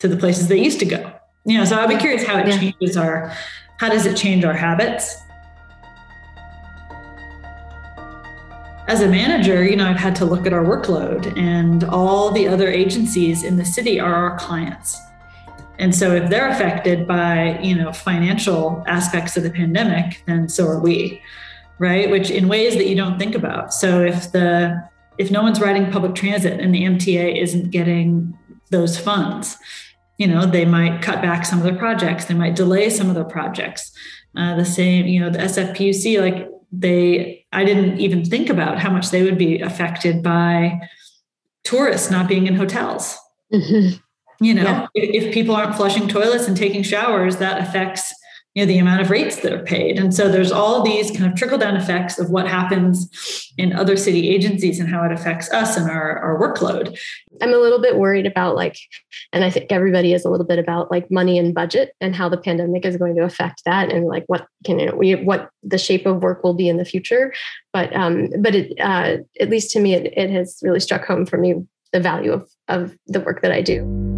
to 0.00 0.08
the 0.08 0.16
places 0.16 0.48
they 0.48 0.62
used 0.62 0.78
to 0.80 0.86
go? 0.86 1.12
You 1.44 1.58
know, 1.58 1.64
so 1.64 1.76
I'll 1.76 1.88
be 1.88 1.98
curious 1.98 2.24
how 2.24 2.38
it 2.38 2.48
yeah. 2.48 2.58
changes 2.58 2.96
our, 2.96 3.36
how 3.78 3.90
does 3.90 4.06
it 4.06 4.16
change 4.16 4.44
our 4.44 4.54
habits? 4.54 5.16
As 8.92 9.00
a 9.00 9.08
manager, 9.08 9.64
you 9.64 9.74
know, 9.74 9.88
I've 9.88 9.96
had 9.96 10.14
to 10.16 10.26
look 10.26 10.46
at 10.46 10.52
our 10.52 10.62
workload, 10.62 11.34
and 11.38 11.82
all 11.84 12.30
the 12.30 12.46
other 12.46 12.68
agencies 12.68 13.42
in 13.42 13.56
the 13.56 13.64
city 13.64 13.98
are 13.98 14.14
our 14.14 14.36
clients. 14.36 15.00
And 15.78 15.94
so 15.94 16.14
if 16.14 16.28
they're 16.28 16.50
affected 16.50 17.08
by, 17.08 17.58
you 17.62 17.74
know, 17.74 17.90
financial 17.94 18.84
aspects 18.86 19.34
of 19.38 19.44
the 19.44 19.50
pandemic, 19.50 20.22
then 20.26 20.46
so 20.46 20.66
are 20.66 20.78
we, 20.78 21.22
right? 21.78 22.10
Which 22.10 22.28
in 22.28 22.48
ways 22.48 22.74
that 22.74 22.86
you 22.86 22.94
don't 22.94 23.18
think 23.18 23.34
about. 23.34 23.72
So 23.72 24.02
if 24.02 24.30
the 24.30 24.86
if 25.16 25.30
no 25.30 25.40
one's 25.40 25.58
riding 25.58 25.90
public 25.90 26.14
transit 26.14 26.60
and 26.60 26.74
the 26.74 26.82
MTA 26.82 27.40
isn't 27.42 27.70
getting 27.70 28.36
those 28.70 28.98
funds, 28.98 29.56
you 30.18 30.26
know, 30.26 30.44
they 30.44 30.66
might 30.66 31.00
cut 31.00 31.22
back 31.22 31.46
some 31.46 31.58
of 31.58 31.64
their 31.64 31.76
projects, 31.76 32.26
they 32.26 32.34
might 32.34 32.56
delay 32.56 32.90
some 32.90 33.08
of 33.08 33.14
their 33.14 33.24
projects. 33.24 33.90
Uh, 34.36 34.54
the 34.54 34.66
same, 34.66 35.06
you 35.06 35.18
know, 35.18 35.30
the 35.30 35.38
SFPUC, 35.38 36.20
like 36.20 36.50
they 36.70 37.41
i 37.52 37.64
didn't 37.64 37.98
even 37.98 38.24
think 38.24 38.48
about 38.48 38.78
how 38.78 38.90
much 38.90 39.10
they 39.10 39.22
would 39.22 39.38
be 39.38 39.60
affected 39.60 40.22
by 40.22 40.80
tourists 41.64 42.10
not 42.10 42.28
being 42.28 42.46
in 42.46 42.54
hotels 42.54 43.18
mm-hmm. 43.52 43.96
you 44.44 44.54
know 44.54 44.62
yeah. 44.62 44.86
if, 44.94 45.26
if, 45.26 45.34
people 45.34 45.54
aren't 45.54 45.74
flushing 45.74 46.08
toilets 46.08 46.46
and 46.46 46.56
taking 46.56 46.82
showers 46.82 47.36
that 47.36 47.60
affects 47.60 48.12
you 48.54 48.62
know 48.62 48.66
the 48.66 48.78
amount 48.78 49.00
of 49.00 49.10
rates 49.10 49.36
that 49.40 49.52
are 49.52 49.64
paid. 49.64 49.98
And 49.98 50.14
so 50.14 50.28
there's 50.28 50.52
all 50.52 50.82
these 50.82 51.10
kind 51.10 51.24
of 51.24 51.34
trickle 51.38 51.58
down 51.58 51.76
effects 51.76 52.18
of 52.18 52.30
what 52.30 52.46
happens 52.46 53.50
in 53.56 53.72
other 53.72 53.96
city 53.96 54.28
agencies 54.28 54.78
and 54.78 54.88
how 54.88 55.04
it 55.04 55.12
affects 55.12 55.50
us 55.52 55.76
and 55.76 55.90
our, 55.90 56.18
our 56.18 56.38
workload. 56.38 56.98
I'm 57.40 57.54
a 57.54 57.58
little 57.58 57.80
bit 57.80 57.96
worried 57.96 58.26
about 58.26 58.54
like 58.54 58.76
and 59.32 59.42
i 59.44 59.50
think 59.50 59.72
everybody 59.72 60.12
is 60.12 60.24
a 60.24 60.30
little 60.30 60.46
bit 60.46 60.58
about 60.58 60.90
like 60.90 61.10
money 61.10 61.38
and 61.38 61.54
budget 61.54 61.94
and 62.00 62.14
how 62.14 62.28
the 62.28 62.36
pandemic 62.36 62.84
is 62.84 62.96
going 62.96 63.16
to 63.16 63.22
affect 63.22 63.62
that 63.64 63.90
and 63.90 64.06
like 64.06 64.24
what 64.26 64.46
can 64.64 64.78
you 64.78 64.86
know, 64.86 64.94
we 64.94 65.14
what 65.14 65.50
the 65.62 65.78
shape 65.78 66.04
of 66.06 66.22
work 66.22 66.44
will 66.44 66.54
be 66.54 66.68
in 66.68 66.76
the 66.76 66.84
future. 66.84 67.32
But 67.72 67.94
um 67.96 68.28
but 68.40 68.54
it 68.54 68.78
uh 68.78 69.18
at 69.40 69.48
least 69.48 69.70
to 69.72 69.80
me 69.80 69.94
it, 69.94 70.12
it 70.16 70.30
has 70.30 70.58
really 70.62 70.80
struck 70.80 71.06
home 71.06 71.24
for 71.24 71.38
me 71.38 71.54
the 71.92 72.00
value 72.00 72.32
of 72.32 72.48
of 72.68 72.96
the 73.06 73.20
work 73.20 73.42
that 73.42 73.52
i 73.52 73.60
do 73.60 74.11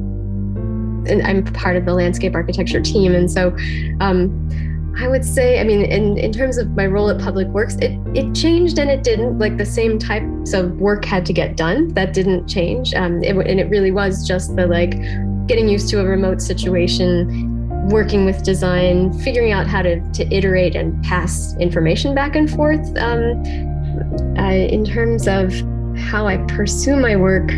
and 1.08 1.22
I'm 1.22 1.44
part 1.44 1.76
of 1.76 1.84
the 1.84 1.94
landscape 1.94 2.34
architecture 2.34 2.80
team. 2.80 3.14
And 3.14 3.30
so 3.30 3.56
um, 4.00 4.94
I 4.98 5.08
would 5.08 5.24
say, 5.24 5.60
I 5.60 5.64
mean, 5.64 5.82
in, 5.82 6.16
in 6.18 6.32
terms 6.32 6.56
of 6.56 6.70
my 6.70 6.86
role 6.86 7.10
at 7.10 7.18
Public 7.18 7.48
Works, 7.48 7.74
it, 7.76 7.98
it 8.14 8.34
changed 8.34 8.78
and 8.78 8.90
it 8.90 9.02
didn't. 9.02 9.38
Like 9.38 9.56
the 9.56 9.66
same 9.66 9.98
types 9.98 10.52
of 10.52 10.72
work 10.72 11.04
had 11.04 11.26
to 11.26 11.32
get 11.32 11.56
done. 11.56 11.88
That 11.94 12.12
didn't 12.12 12.46
change. 12.46 12.94
Um, 12.94 13.22
it, 13.22 13.36
and 13.36 13.58
it 13.58 13.68
really 13.68 13.90
was 13.90 14.26
just 14.26 14.54
the 14.56 14.66
like 14.66 14.92
getting 15.46 15.68
used 15.68 15.88
to 15.90 16.00
a 16.00 16.04
remote 16.04 16.40
situation, 16.40 17.88
working 17.88 18.24
with 18.24 18.44
design, 18.44 19.12
figuring 19.20 19.52
out 19.52 19.66
how 19.66 19.82
to, 19.82 20.00
to 20.12 20.32
iterate 20.32 20.74
and 20.76 21.02
pass 21.04 21.56
information 21.58 22.14
back 22.14 22.36
and 22.36 22.48
forth. 22.50 22.96
Um, 22.96 23.44
in 24.36 24.84
terms 24.84 25.28
of 25.28 25.52
how 25.98 26.26
I 26.26 26.38
pursue 26.48 26.96
my 26.96 27.16
work, 27.16 27.50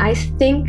I 0.00 0.14
think 0.14 0.68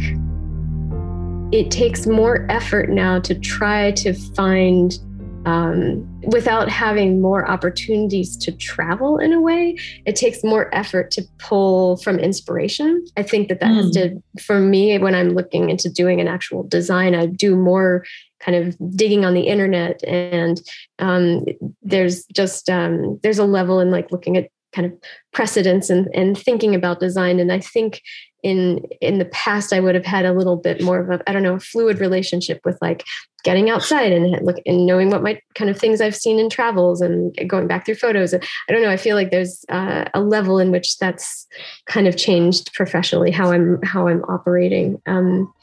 it 1.51 1.71
takes 1.71 2.05
more 2.05 2.45
effort 2.49 2.89
now 2.89 3.19
to 3.19 3.33
try 3.33 3.91
to 3.91 4.13
find 4.13 4.99
um, 5.45 6.05
without 6.27 6.69
having 6.69 7.21
more 7.21 7.49
opportunities 7.49 8.35
to 8.37 8.51
travel 8.51 9.17
in 9.17 9.31
a 9.31 9.41
way 9.41 9.77
it 10.05 10.15
takes 10.15 10.43
more 10.43 10.73
effort 10.75 11.11
to 11.11 11.23
pull 11.37 11.97
from 11.97 12.19
inspiration 12.19 13.03
i 13.15 13.23
think 13.23 13.47
that 13.47 13.61
that 13.61 13.71
mm. 13.71 13.77
has 13.77 13.85
hmm. 13.85 13.91
to 13.91 14.23
for 14.41 14.59
me 14.59 14.97
when 14.97 15.15
i'm 15.15 15.29
looking 15.29 15.69
into 15.69 15.89
doing 15.89 16.19
an 16.19 16.27
actual 16.27 16.63
design 16.63 17.15
i 17.15 17.25
do 17.25 17.55
more 17.55 18.05
kind 18.41 18.57
of 18.57 18.77
digging 18.95 19.25
on 19.25 19.33
the 19.33 19.47
internet 19.47 20.03
and 20.05 20.61
um, 20.99 21.43
there's 21.81 22.25
just 22.25 22.69
um, 22.69 23.19
there's 23.23 23.39
a 23.39 23.45
level 23.45 23.79
in 23.79 23.91
like 23.91 24.11
looking 24.11 24.37
at 24.37 24.49
kind 24.73 24.85
of 24.85 24.93
precedents 25.33 25.89
and, 25.89 26.07
and 26.13 26.37
thinking 26.37 26.75
about 26.75 26.99
design 26.99 27.39
and 27.39 27.51
i 27.51 27.59
think 27.59 28.01
in 28.43 28.79
in 29.01 29.19
the 29.19 29.25
past 29.25 29.73
i 29.73 29.79
would 29.79 29.95
have 29.95 30.05
had 30.05 30.25
a 30.25 30.33
little 30.33 30.55
bit 30.55 30.81
more 30.81 30.99
of 30.99 31.09
a 31.09 31.29
i 31.29 31.33
don't 31.33 31.43
know 31.43 31.55
a 31.55 31.59
fluid 31.59 31.99
relationship 31.99 32.59
with 32.63 32.77
like 32.81 33.03
getting 33.43 33.69
outside 33.69 34.11
and 34.11 34.45
look 34.45 34.57
and 34.65 34.85
knowing 34.85 35.09
what 35.09 35.23
my 35.23 35.39
kind 35.55 35.69
of 35.69 35.77
things 35.77 36.01
i've 36.01 36.15
seen 36.15 36.39
in 36.39 36.49
travels 36.49 37.01
and 37.01 37.35
going 37.47 37.67
back 37.67 37.85
through 37.85 37.95
photos. 37.95 38.33
I 38.33 38.39
don't 38.69 38.81
know 38.81 38.89
i 38.89 38.97
feel 38.97 39.15
like 39.15 39.31
there's 39.31 39.63
uh, 39.69 40.05
a 40.13 40.21
level 40.21 40.59
in 40.59 40.71
which 40.71 40.97
that's 40.97 41.47
kind 41.85 42.07
of 42.07 42.17
changed 42.17 42.73
professionally 42.73 43.31
how 43.31 43.51
i'm 43.51 43.81
how 43.83 44.07
i'm 44.07 44.23
operating. 44.23 45.01
Um, 45.05 45.53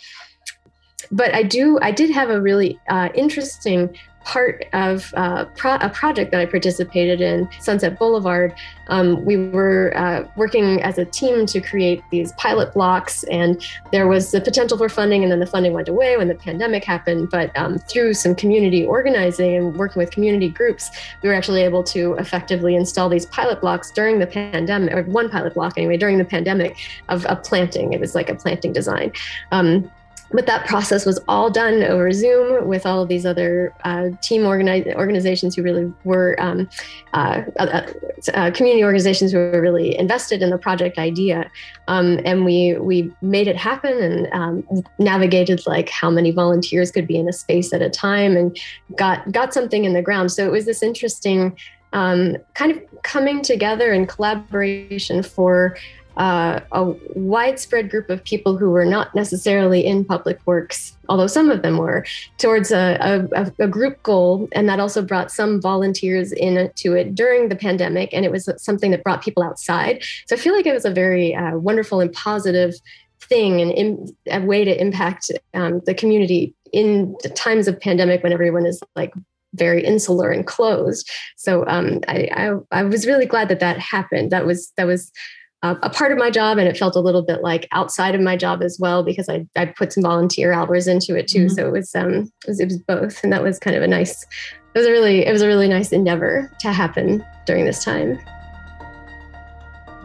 but 1.10 1.34
i 1.34 1.42
do 1.42 1.78
i 1.82 1.90
did 1.90 2.10
have 2.10 2.30
a 2.30 2.40
really 2.40 2.78
uh, 2.88 3.08
interesting 3.14 3.96
part 4.26 4.66
of 4.72 5.14
uh, 5.16 5.44
pro- 5.56 5.76
a 5.76 5.88
project 5.88 6.32
that 6.32 6.40
I 6.40 6.46
participated 6.46 7.20
in, 7.20 7.48
Sunset 7.60 7.98
Boulevard. 7.98 8.52
Um, 8.88 9.24
we 9.24 9.36
were 9.36 9.92
uh, 9.96 10.24
working 10.36 10.82
as 10.82 10.98
a 10.98 11.04
team 11.04 11.46
to 11.46 11.60
create 11.60 12.02
these 12.10 12.32
pilot 12.32 12.74
blocks, 12.74 13.22
and 13.24 13.64
there 13.92 14.06
was 14.08 14.32
the 14.32 14.40
potential 14.40 14.76
for 14.76 14.88
funding, 14.88 15.22
and 15.22 15.30
then 15.30 15.38
the 15.38 15.46
funding 15.46 15.72
went 15.72 15.88
away 15.88 16.16
when 16.16 16.28
the 16.28 16.34
pandemic 16.34 16.84
happened. 16.84 17.30
But 17.30 17.56
um, 17.56 17.78
through 17.78 18.14
some 18.14 18.34
community 18.34 18.84
organizing 18.84 19.56
and 19.56 19.76
working 19.76 20.00
with 20.00 20.10
community 20.10 20.48
groups, 20.48 20.90
we 21.22 21.28
were 21.28 21.34
actually 21.34 21.62
able 21.62 21.84
to 21.84 22.14
effectively 22.14 22.74
install 22.74 23.08
these 23.08 23.26
pilot 23.26 23.60
blocks 23.60 23.90
during 23.92 24.18
the 24.18 24.26
pandemic, 24.26 24.92
or 24.92 25.02
one 25.04 25.30
pilot 25.30 25.54
block 25.54 25.74
anyway, 25.76 25.96
during 25.96 26.18
the 26.18 26.24
pandemic 26.24 26.76
of, 27.08 27.24
of 27.26 27.42
planting. 27.44 27.92
It 27.92 28.00
was 28.00 28.14
like 28.14 28.28
a 28.28 28.34
planting 28.34 28.72
design. 28.72 29.12
Um, 29.52 29.90
but 30.32 30.46
that 30.46 30.66
process 30.66 31.06
was 31.06 31.18
all 31.28 31.50
done 31.50 31.82
over 31.82 32.10
Zoom 32.12 32.66
with 32.66 32.84
all 32.84 33.02
of 33.02 33.08
these 33.08 33.24
other 33.24 33.72
uh, 33.84 34.10
team 34.22 34.42
organi- 34.42 34.94
organizations 34.94 35.54
who 35.54 35.62
really 35.62 35.92
were 36.04 36.36
um, 36.38 36.68
uh, 37.12 37.42
uh, 37.58 37.86
uh, 38.34 38.50
community 38.50 38.84
organizations 38.84 39.32
who 39.32 39.38
were 39.38 39.60
really 39.60 39.96
invested 39.96 40.42
in 40.42 40.50
the 40.50 40.58
project 40.58 40.98
idea, 40.98 41.50
um, 41.88 42.20
and 42.24 42.44
we 42.44 42.76
we 42.78 43.12
made 43.22 43.46
it 43.46 43.56
happen 43.56 43.96
and 44.02 44.28
um, 44.32 44.84
navigated 44.98 45.64
like 45.66 45.88
how 45.88 46.10
many 46.10 46.30
volunteers 46.32 46.90
could 46.90 47.06
be 47.06 47.16
in 47.16 47.28
a 47.28 47.32
space 47.32 47.72
at 47.72 47.82
a 47.82 47.90
time 47.90 48.36
and 48.36 48.58
got 48.96 49.30
got 49.30 49.54
something 49.54 49.84
in 49.84 49.92
the 49.92 50.02
ground. 50.02 50.32
So 50.32 50.44
it 50.44 50.50
was 50.50 50.66
this 50.66 50.82
interesting 50.82 51.56
um, 51.92 52.36
kind 52.54 52.72
of 52.72 52.82
coming 53.02 53.42
together 53.42 53.92
and 53.92 54.08
collaboration 54.08 55.22
for 55.22 55.76
uh, 56.16 56.61
a 56.72 56.94
widespread 57.14 57.90
group 57.90 58.09
of 58.09 58.24
people 58.24 58.57
who 58.57 58.70
were 58.70 58.87
not 58.87 59.14
necessarily 59.14 59.85
in 59.85 60.05
public 60.05 60.38
works, 60.46 60.96
although 61.09 61.26
some 61.26 61.50
of 61.50 61.62
them 61.62 61.76
were, 61.79 62.07
towards 62.38 62.72
a, 62.72 63.29
a, 63.35 63.52
a 63.59 63.68
group 63.68 64.02
goal. 64.02 64.48
And 64.52 64.68
that 64.68 64.81
also 64.81 65.02
brought 65.02 65.31
some 65.31 65.61
volunteers 65.61 66.33
into 66.33 66.94
it 66.94 67.14
during 67.14 67.48
the 67.48 67.57
pandemic. 67.57 68.11
And 68.12 68.24
it 68.24 68.33
was 68.33 68.48
something 68.57 68.90
that 68.92 69.05
brought 69.05 69.22
people 69.22 69.42
outside. 69.42 70.02
So 70.26 70.37
I 70.37 70.38
feel 70.38 70.55
like 70.55 70.66
it 70.66 70.74
was 70.74 70.85
a 70.85 70.90
very 70.90 71.35
uh, 71.35 71.59
wonderful 71.59 72.00
and 72.00 72.12
positive 72.12 72.74
thing 73.20 73.61
and 73.61 73.70
in, 73.72 74.16
a 74.31 74.40
way 74.40 74.64
to 74.64 74.81
impact 74.81 75.31
um, 75.55 75.81
the 75.85 75.94
community 75.94 76.55
in 76.72 77.14
the 77.22 77.29
times 77.29 77.68
of 77.68 77.81
pandemic 77.81 78.22
when 78.22 78.33
everyone 78.33 78.66
is 78.66 78.81
like 78.94 79.12
very 79.55 79.85
insular 79.85 80.31
and 80.31 80.46
closed. 80.46 81.11
So 81.37 81.66
um, 81.66 82.00
I, 82.09 82.29
I, 82.33 82.81
I 82.81 82.83
was 82.85 83.07
really 83.07 83.26
glad 83.26 83.48
that 83.48 83.61
that 83.61 83.79
happened. 83.79 84.31
That 84.31 84.46
was 84.46 84.72
that 84.76 84.87
was 84.87 85.12
a 85.62 85.90
part 85.90 86.12
of 86.12 86.18
my 86.18 86.30
job, 86.30 86.58
and 86.58 86.68
it 86.68 86.76
felt 86.76 86.96
a 86.96 87.00
little 87.00 87.22
bit 87.22 87.42
like 87.42 87.66
outside 87.72 88.14
of 88.14 88.20
my 88.20 88.36
job 88.36 88.62
as 88.62 88.78
well 88.78 89.02
because 89.02 89.28
I 89.28 89.46
I 89.56 89.66
put 89.66 89.92
some 89.92 90.02
volunteer 90.02 90.52
hours 90.52 90.86
into 90.86 91.16
it 91.16 91.26
too. 91.28 91.46
Mm-hmm. 91.46 91.54
So 91.54 91.66
it 91.66 91.72
was 91.72 91.94
um 91.94 92.30
it 92.44 92.48
was, 92.48 92.60
it 92.60 92.66
was 92.66 92.78
both, 92.78 93.22
and 93.24 93.32
that 93.32 93.42
was 93.42 93.58
kind 93.58 93.76
of 93.76 93.82
a 93.82 93.88
nice. 93.88 94.22
It 94.22 94.78
was 94.78 94.86
a 94.86 94.90
really 94.90 95.26
it 95.26 95.32
was 95.32 95.42
a 95.42 95.46
really 95.46 95.68
nice 95.68 95.92
endeavor 95.92 96.50
to 96.60 96.72
happen 96.72 97.24
during 97.46 97.64
this 97.64 97.82
time. 97.82 98.18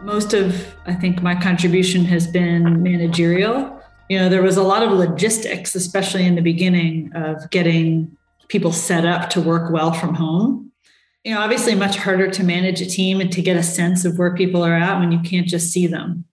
Most 0.02 0.34
of 0.34 0.74
I 0.86 0.94
think 0.94 1.22
my 1.22 1.34
contribution 1.34 2.04
has 2.06 2.26
been 2.26 2.82
managerial. 2.82 3.78
You 4.08 4.18
know, 4.18 4.28
there 4.28 4.42
was 4.42 4.56
a 4.56 4.62
lot 4.62 4.82
of 4.82 4.90
logistics, 4.90 5.74
especially 5.74 6.26
in 6.26 6.34
the 6.34 6.42
beginning 6.42 7.12
of 7.14 7.48
getting 7.50 8.16
people 8.48 8.72
set 8.72 9.06
up 9.06 9.30
to 9.30 9.40
work 9.40 9.70
well 9.70 9.92
from 9.92 10.14
home 10.14 10.71
you 11.24 11.34
know 11.34 11.40
obviously 11.40 11.74
much 11.74 11.96
harder 11.96 12.30
to 12.30 12.44
manage 12.44 12.80
a 12.80 12.86
team 12.86 13.20
and 13.20 13.32
to 13.32 13.42
get 13.42 13.56
a 13.56 13.62
sense 13.62 14.04
of 14.04 14.18
where 14.18 14.34
people 14.34 14.64
are 14.64 14.74
at 14.74 14.98
when 14.98 15.12
you 15.12 15.20
can't 15.20 15.46
just 15.46 15.72
see 15.72 15.86
them 15.86 16.24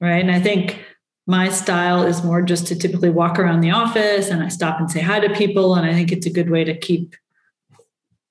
right? 0.00 0.20
And 0.20 0.30
i 0.30 0.40
think 0.40 0.84
my 1.26 1.48
style 1.48 2.02
is 2.02 2.24
more 2.24 2.42
just 2.42 2.66
to 2.66 2.76
typically 2.76 3.10
walk 3.10 3.38
around 3.38 3.60
the 3.60 3.70
office 3.70 4.28
and 4.28 4.42
i 4.42 4.48
stop 4.48 4.80
and 4.80 4.90
say 4.90 5.00
hi 5.00 5.20
to 5.20 5.34
people 5.34 5.74
and 5.74 5.86
i 5.86 5.92
think 5.92 6.12
it's 6.12 6.26
a 6.26 6.32
good 6.32 6.50
way 6.50 6.64
to 6.64 6.76
keep 6.76 7.14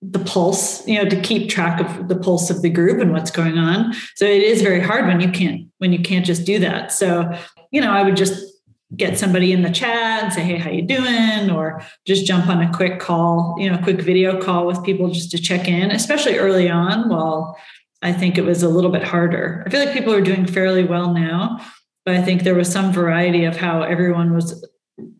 the 0.01 0.19
pulse 0.19 0.85
you 0.87 1.01
know 1.01 1.07
to 1.07 1.19
keep 1.21 1.49
track 1.49 1.79
of 1.79 2.07
the 2.07 2.15
pulse 2.15 2.49
of 2.49 2.61
the 2.61 2.69
group 2.69 2.99
and 2.99 3.11
what's 3.11 3.31
going 3.31 3.57
on. 3.57 3.93
So 4.15 4.25
it 4.25 4.41
is 4.41 4.61
very 4.61 4.79
hard 4.79 5.05
when 5.05 5.21
you 5.21 5.29
can't 5.29 5.67
when 5.77 5.93
you 5.93 5.99
can't 5.99 6.25
just 6.25 6.45
do 6.45 6.57
that. 6.59 6.91
So 6.91 7.31
you 7.71 7.79
know 7.81 7.91
i 7.91 8.03
would 8.03 8.15
just 8.15 8.43
get 8.95 9.17
somebody 9.17 9.51
in 9.51 9.61
the 9.61 9.69
chat 9.69 10.23
and 10.23 10.33
say, 10.33 10.41
hey, 10.41 10.57
how 10.57 10.69
you 10.69 10.81
doing? 10.81 11.49
Or 11.49 11.81
just 12.05 12.25
jump 12.25 12.47
on 12.47 12.61
a 12.61 12.71
quick 12.73 12.99
call, 12.99 13.55
you 13.57 13.69
know, 13.69 13.77
a 13.77 13.83
quick 13.83 14.01
video 14.01 14.41
call 14.41 14.65
with 14.65 14.83
people 14.83 15.09
just 15.09 15.31
to 15.31 15.37
check 15.37 15.67
in, 15.67 15.91
especially 15.91 16.37
early 16.37 16.69
on. 16.69 17.09
While 17.09 17.57
I 18.01 18.11
think 18.11 18.37
it 18.37 18.45
was 18.45 18.63
a 18.63 18.69
little 18.69 18.91
bit 18.91 19.03
harder. 19.03 19.63
I 19.65 19.69
feel 19.69 19.83
like 19.83 19.93
people 19.93 20.13
are 20.13 20.21
doing 20.21 20.45
fairly 20.45 20.83
well 20.83 21.13
now, 21.13 21.63
but 22.05 22.15
I 22.15 22.21
think 22.21 22.43
there 22.43 22.55
was 22.55 22.71
some 22.71 22.91
variety 22.91 23.45
of 23.45 23.57
how 23.57 23.83
everyone 23.83 24.33
was 24.33 24.65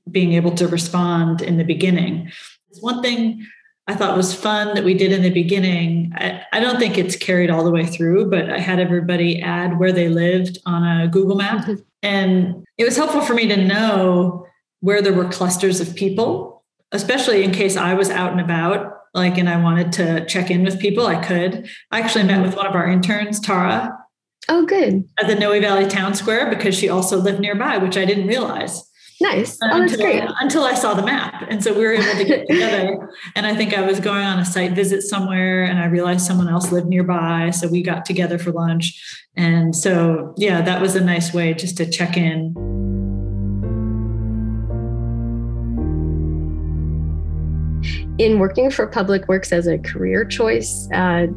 being 0.09 0.33
able 0.33 0.53
to 0.55 0.67
respond 0.67 1.41
in 1.41 1.57
the 1.57 1.63
beginning. 1.63 2.31
One 2.79 3.01
thing 3.01 3.45
I 3.87 3.95
thought 3.95 4.17
was 4.17 4.33
fun 4.33 4.75
that 4.75 4.83
we 4.83 4.93
did 4.93 5.11
in 5.11 5.21
the 5.21 5.29
beginning. 5.29 6.13
I, 6.15 6.43
I, 6.53 6.59
don't 6.59 6.79
think 6.79 6.97
it's 6.97 7.15
carried 7.15 7.49
all 7.49 7.63
the 7.63 7.71
way 7.71 7.85
through, 7.85 8.29
but 8.29 8.49
I 8.49 8.59
had 8.59 8.79
everybody 8.79 9.41
add 9.41 9.79
where 9.79 9.91
they 9.91 10.07
lived 10.07 10.59
on 10.65 10.83
a 10.83 11.07
Google 11.07 11.35
map. 11.35 11.67
And 12.03 12.65
it 12.77 12.83
was 12.83 12.97
helpful 12.97 13.21
for 13.21 13.33
me 13.33 13.47
to 13.47 13.57
know 13.57 14.45
where 14.79 15.01
there 15.01 15.13
were 15.13 15.29
clusters 15.29 15.79
of 15.79 15.95
people, 15.95 16.63
especially 16.91 17.43
in 17.43 17.51
case 17.51 17.77
I 17.77 17.93
was 17.93 18.09
out 18.09 18.31
and 18.31 18.41
about, 18.41 18.93
like, 19.13 19.37
and 19.37 19.49
I 19.49 19.61
wanted 19.61 19.91
to 19.93 20.25
check 20.25 20.49
in 20.49 20.63
with 20.63 20.79
people, 20.79 21.05
I 21.05 21.23
could. 21.23 21.69
I 21.91 21.99
actually 21.99 22.23
met 22.23 22.41
with 22.41 22.55
one 22.55 22.65
of 22.65 22.75
our 22.75 22.89
interns, 22.89 23.39
Tara. 23.39 23.97
Oh, 24.49 24.65
good. 24.65 25.03
At 25.19 25.27
the 25.27 25.35
Noe 25.35 25.59
Valley 25.59 25.87
Town 25.87 26.15
Square 26.15 26.49
because 26.49 26.75
she 26.75 26.89
also 26.89 27.17
lived 27.17 27.39
nearby, 27.39 27.77
which 27.77 27.97
I 27.97 28.05
didn't 28.05 28.27
realize. 28.27 28.83
Nice. 29.21 29.59
Oh, 29.61 29.67
that's 29.67 29.93
until, 29.93 30.05
great. 30.05 30.23
Until 30.39 30.63
I 30.63 30.73
saw 30.73 30.95
the 30.95 31.03
map. 31.03 31.45
And 31.47 31.63
so 31.63 31.73
we 31.73 31.81
were 31.81 31.93
able 31.93 32.17
to 32.17 32.25
get 32.25 32.47
together. 32.47 33.07
and 33.35 33.45
I 33.45 33.55
think 33.55 33.77
I 33.77 33.81
was 33.81 33.99
going 33.99 34.25
on 34.25 34.39
a 34.39 34.45
site 34.45 34.71
visit 34.71 35.03
somewhere 35.03 35.63
and 35.63 35.77
I 35.77 35.85
realized 35.85 36.25
someone 36.25 36.49
else 36.49 36.71
lived 36.71 36.87
nearby. 36.87 37.51
So 37.51 37.67
we 37.67 37.83
got 37.83 38.03
together 38.03 38.39
for 38.39 38.51
lunch. 38.51 38.99
And 39.35 39.75
so, 39.75 40.33
yeah, 40.37 40.61
that 40.61 40.81
was 40.81 40.95
a 40.95 41.01
nice 41.01 41.33
way 41.33 41.53
just 41.53 41.77
to 41.77 41.89
check 41.89 42.17
in. 42.17 42.55
In 48.17 48.39
working 48.39 48.71
for 48.71 48.87
Public 48.87 49.27
Works 49.27 49.51
as 49.51 49.67
a 49.67 49.77
career 49.77 50.25
choice, 50.25 50.87
uh, 50.93 51.27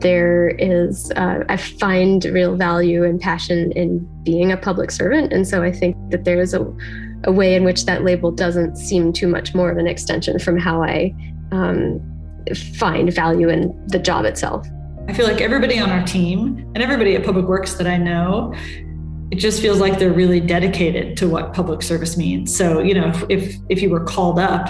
there 0.00 0.48
is, 0.58 1.10
uh, 1.16 1.44
I 1.48 1.56
find 1.56 2.24
real 2.26 2.56
value 2.56 3.04
and 3.04 3.20
passion 3.20 3.72
in 3.72 3.98
being 4.22 4.52
a 4.52 4.56
public 4.56 4.90
servant. 4.90 5.32
And 5.32 5.46
so 5.46 5.62
I 5.62 5.72
think 5.72 5.96
that 6.10 6.24
there 6.24 6.40
is 6.40 6.54
a, 6.54 6.64
a 7.24 7.32
way 7.32 7.54
in 7.54 7.64
which 7.64 7.84
that 7.86 8.04
label 8.04 8.30
doesn't 8.30 8.76
seem 8.76 9.12
too 9.12 9.28
much 9.28 9.54
more 9.54 9.70
of 9.70 9.78
an 9.78 9.86
extension 9.86 10.38
from 10.38 10.58
how 10.58 10.82
I 10.82 11.14
um, 11.52 12.00
find 12.76 13.12
value 13.12 13.48
in 13.48 13.86
the 13.88 13.98
job 13.98 14.24
itself. 14.24 14.66
I 15.08 15.12
feel 15.12 15.26
like 15.26 15.40
everybody 15.40 15.78
on 15.78 15.90
our 15.90 16.04
team 16.06 16.58
and 16.74 16.82
everybody 16.82 17.16
at 17.16 17.24
Public 17.24 17.46
Works 17.46 17.74
that 17.74 17.86
I 17.86 17.96
know, 17.96 18.54
it 19.30 19.36
just 19.36 19.60
feels 19.60 19.80
like 19.80 19.98
they're 19.98 20.12
really 20.12 20.40
dedicated 20.40 21.16
to 21.18 21.28
what 21.28 21.54
public 21.54 21.82
service 21.82 22.16
means. 22.16 22.54
So, 22.54 22.80
you 22.80 22.94
know, 22.94 23.08
if, 23.08 23.24
if, 23.28 23.56
if 23.68 23.82
you 23.82 23.90
were 23.90 24.04
called 24.04 24.38
up 24.38 24.68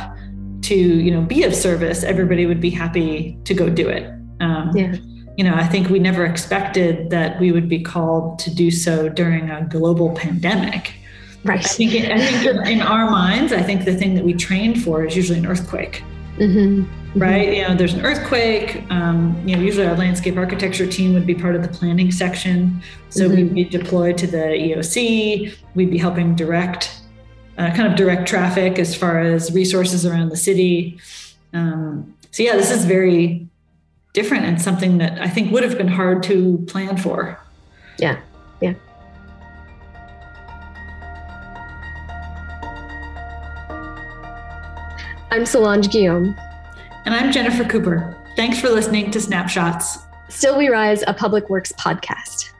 to, 0.62 0.74
you 0.76 1.10
know, 1.10 1.22
be 1.22 1.42
of 1.42 1.54
service, 1.54 2.04
everybody 2.04 2.46
would 2.46 2.60
be 2.60 2.70
happy 2.70 3.38
to 3.44 3.54
go 3.54 3.68
do 3.68 3.88
it. 3.88 4.04
Um, 4.40 4.70
yeah 4.74 4.94
you 5.38 5.44
know, 5.44 5.54
I 5.54 5.68
think 5.68 5.88
we 5.88 6.00
never 6.00 6.26
expected 6.26 7.10
that 7.10 7.38
we 7.38 7.52
would 7.52 7.68
be 7.68 7.78
called 7.78 8.40
to 8.40 8.52
do 8.52 8.72
so 8.72 9.08
during 9.08 9.50
a 9.50 9.64
global 9.70 10.10
pandemic. 10.16 10.94
Right. 11.44 11.60
I 11.60 11.62
think, 11.62 11.94
I 11.94 12.18
think 12.18 12.66
in 12.66 12.82
our 12.82 13.08
minds, 13.08 13.52
I 13.52 13.62
think 13.62 13.84
the 13.84 13.94
thing 13.94 14.16
that 14.16 14.24
we 14.24 14.34
trained 14.34 14.82
for 14.82 15.04
is 15.04 15.14
usually 15.14 15.38
an 15.38 15.46
earthquake. 15.46 16.02
Mm-hmm. 16.38 16.82
mm-hmm. 16.82 17.18
Right. 17.18 17.54
You 17.54 17.62
know, 17.62 17.74
there's 17.74 17.94
an 17.94 18.04
earthquake. 18.04 18.84
Um, 18.90 19.40
you 19.46 19.56
know, 19.56 19.62
usually 19.62 19.86
our 19.86 19.96
landscape 19.96 20.36
architecture 20.36 20.86
team 20.86 21.14
would 21.14 21.26
be 21.26 21.34
part 21.34 21.54
of 21.54 21.62
the 21.62 21.68
planning 21.68 22.10
section. 22.10 22.82
So 23.08 23.28
mm-hmm. 23.28 23.36
we'd 23.36 23.54
be 23.54 23.64
deployed 23.64 24.18
to 24.18 24.26
the 24.26 24.38
EOC. 24.38 25.56
We'd 25.76 25.90
be 25.90 25.98
helping 25.98 26.34
direct, 26.34 27.00
uh, 27.58 27.70
kind 27.74 27.88
of 27.88 27.96
direct 27.96 28.28
traffic 28.28 28.78
as 28.80 28.94
far 28.94 29.20
as 29.20 29.52
resources 29.52 30.04
around 30.04 30.30
the 30.30 30.36
city. 30.36 30.98
Um, 31.54 32.14
so 32.32 32.42
yeah, 32.42 32.56
this 32.56 32.72
is 32.72 32.84
very 32.84 33.48
different 34.12 34.44
and 34.44 34.60
something 34.60 34.98
that 34.98 35.20
I 35.20 35.28
think 35.28 35.52
would 35.52 35.62
have 35.62 35.76
been 35.76 35.88
hard 35.88 36.22
to 36.24 36.58
plan 36.66 36.96
for. 36.96 37.38
Yeah. 37.98 38.20
Yeah. 38.60 38.74
I'm 45.30 45.44
Solange 45.44 45.90
Guillaume. 45.90 46.34
And 47.04 47.14
I'm 47.14 47.30
Jennifer 47.32 47.64
Cooper. 47.64 48.16
Thanks 48.36 48.60
for 48.60 48.68
listening 48.68 49.10
to 49.10 49.20
Snapshots. 49.20 49.98
Still 50.28 50.58
We 50.58 50.68
Rise, 50.68 51.02
a 51.06 51.14
public 51.14 51.48
works 51.50 51.72
podcast. 51.72 52.52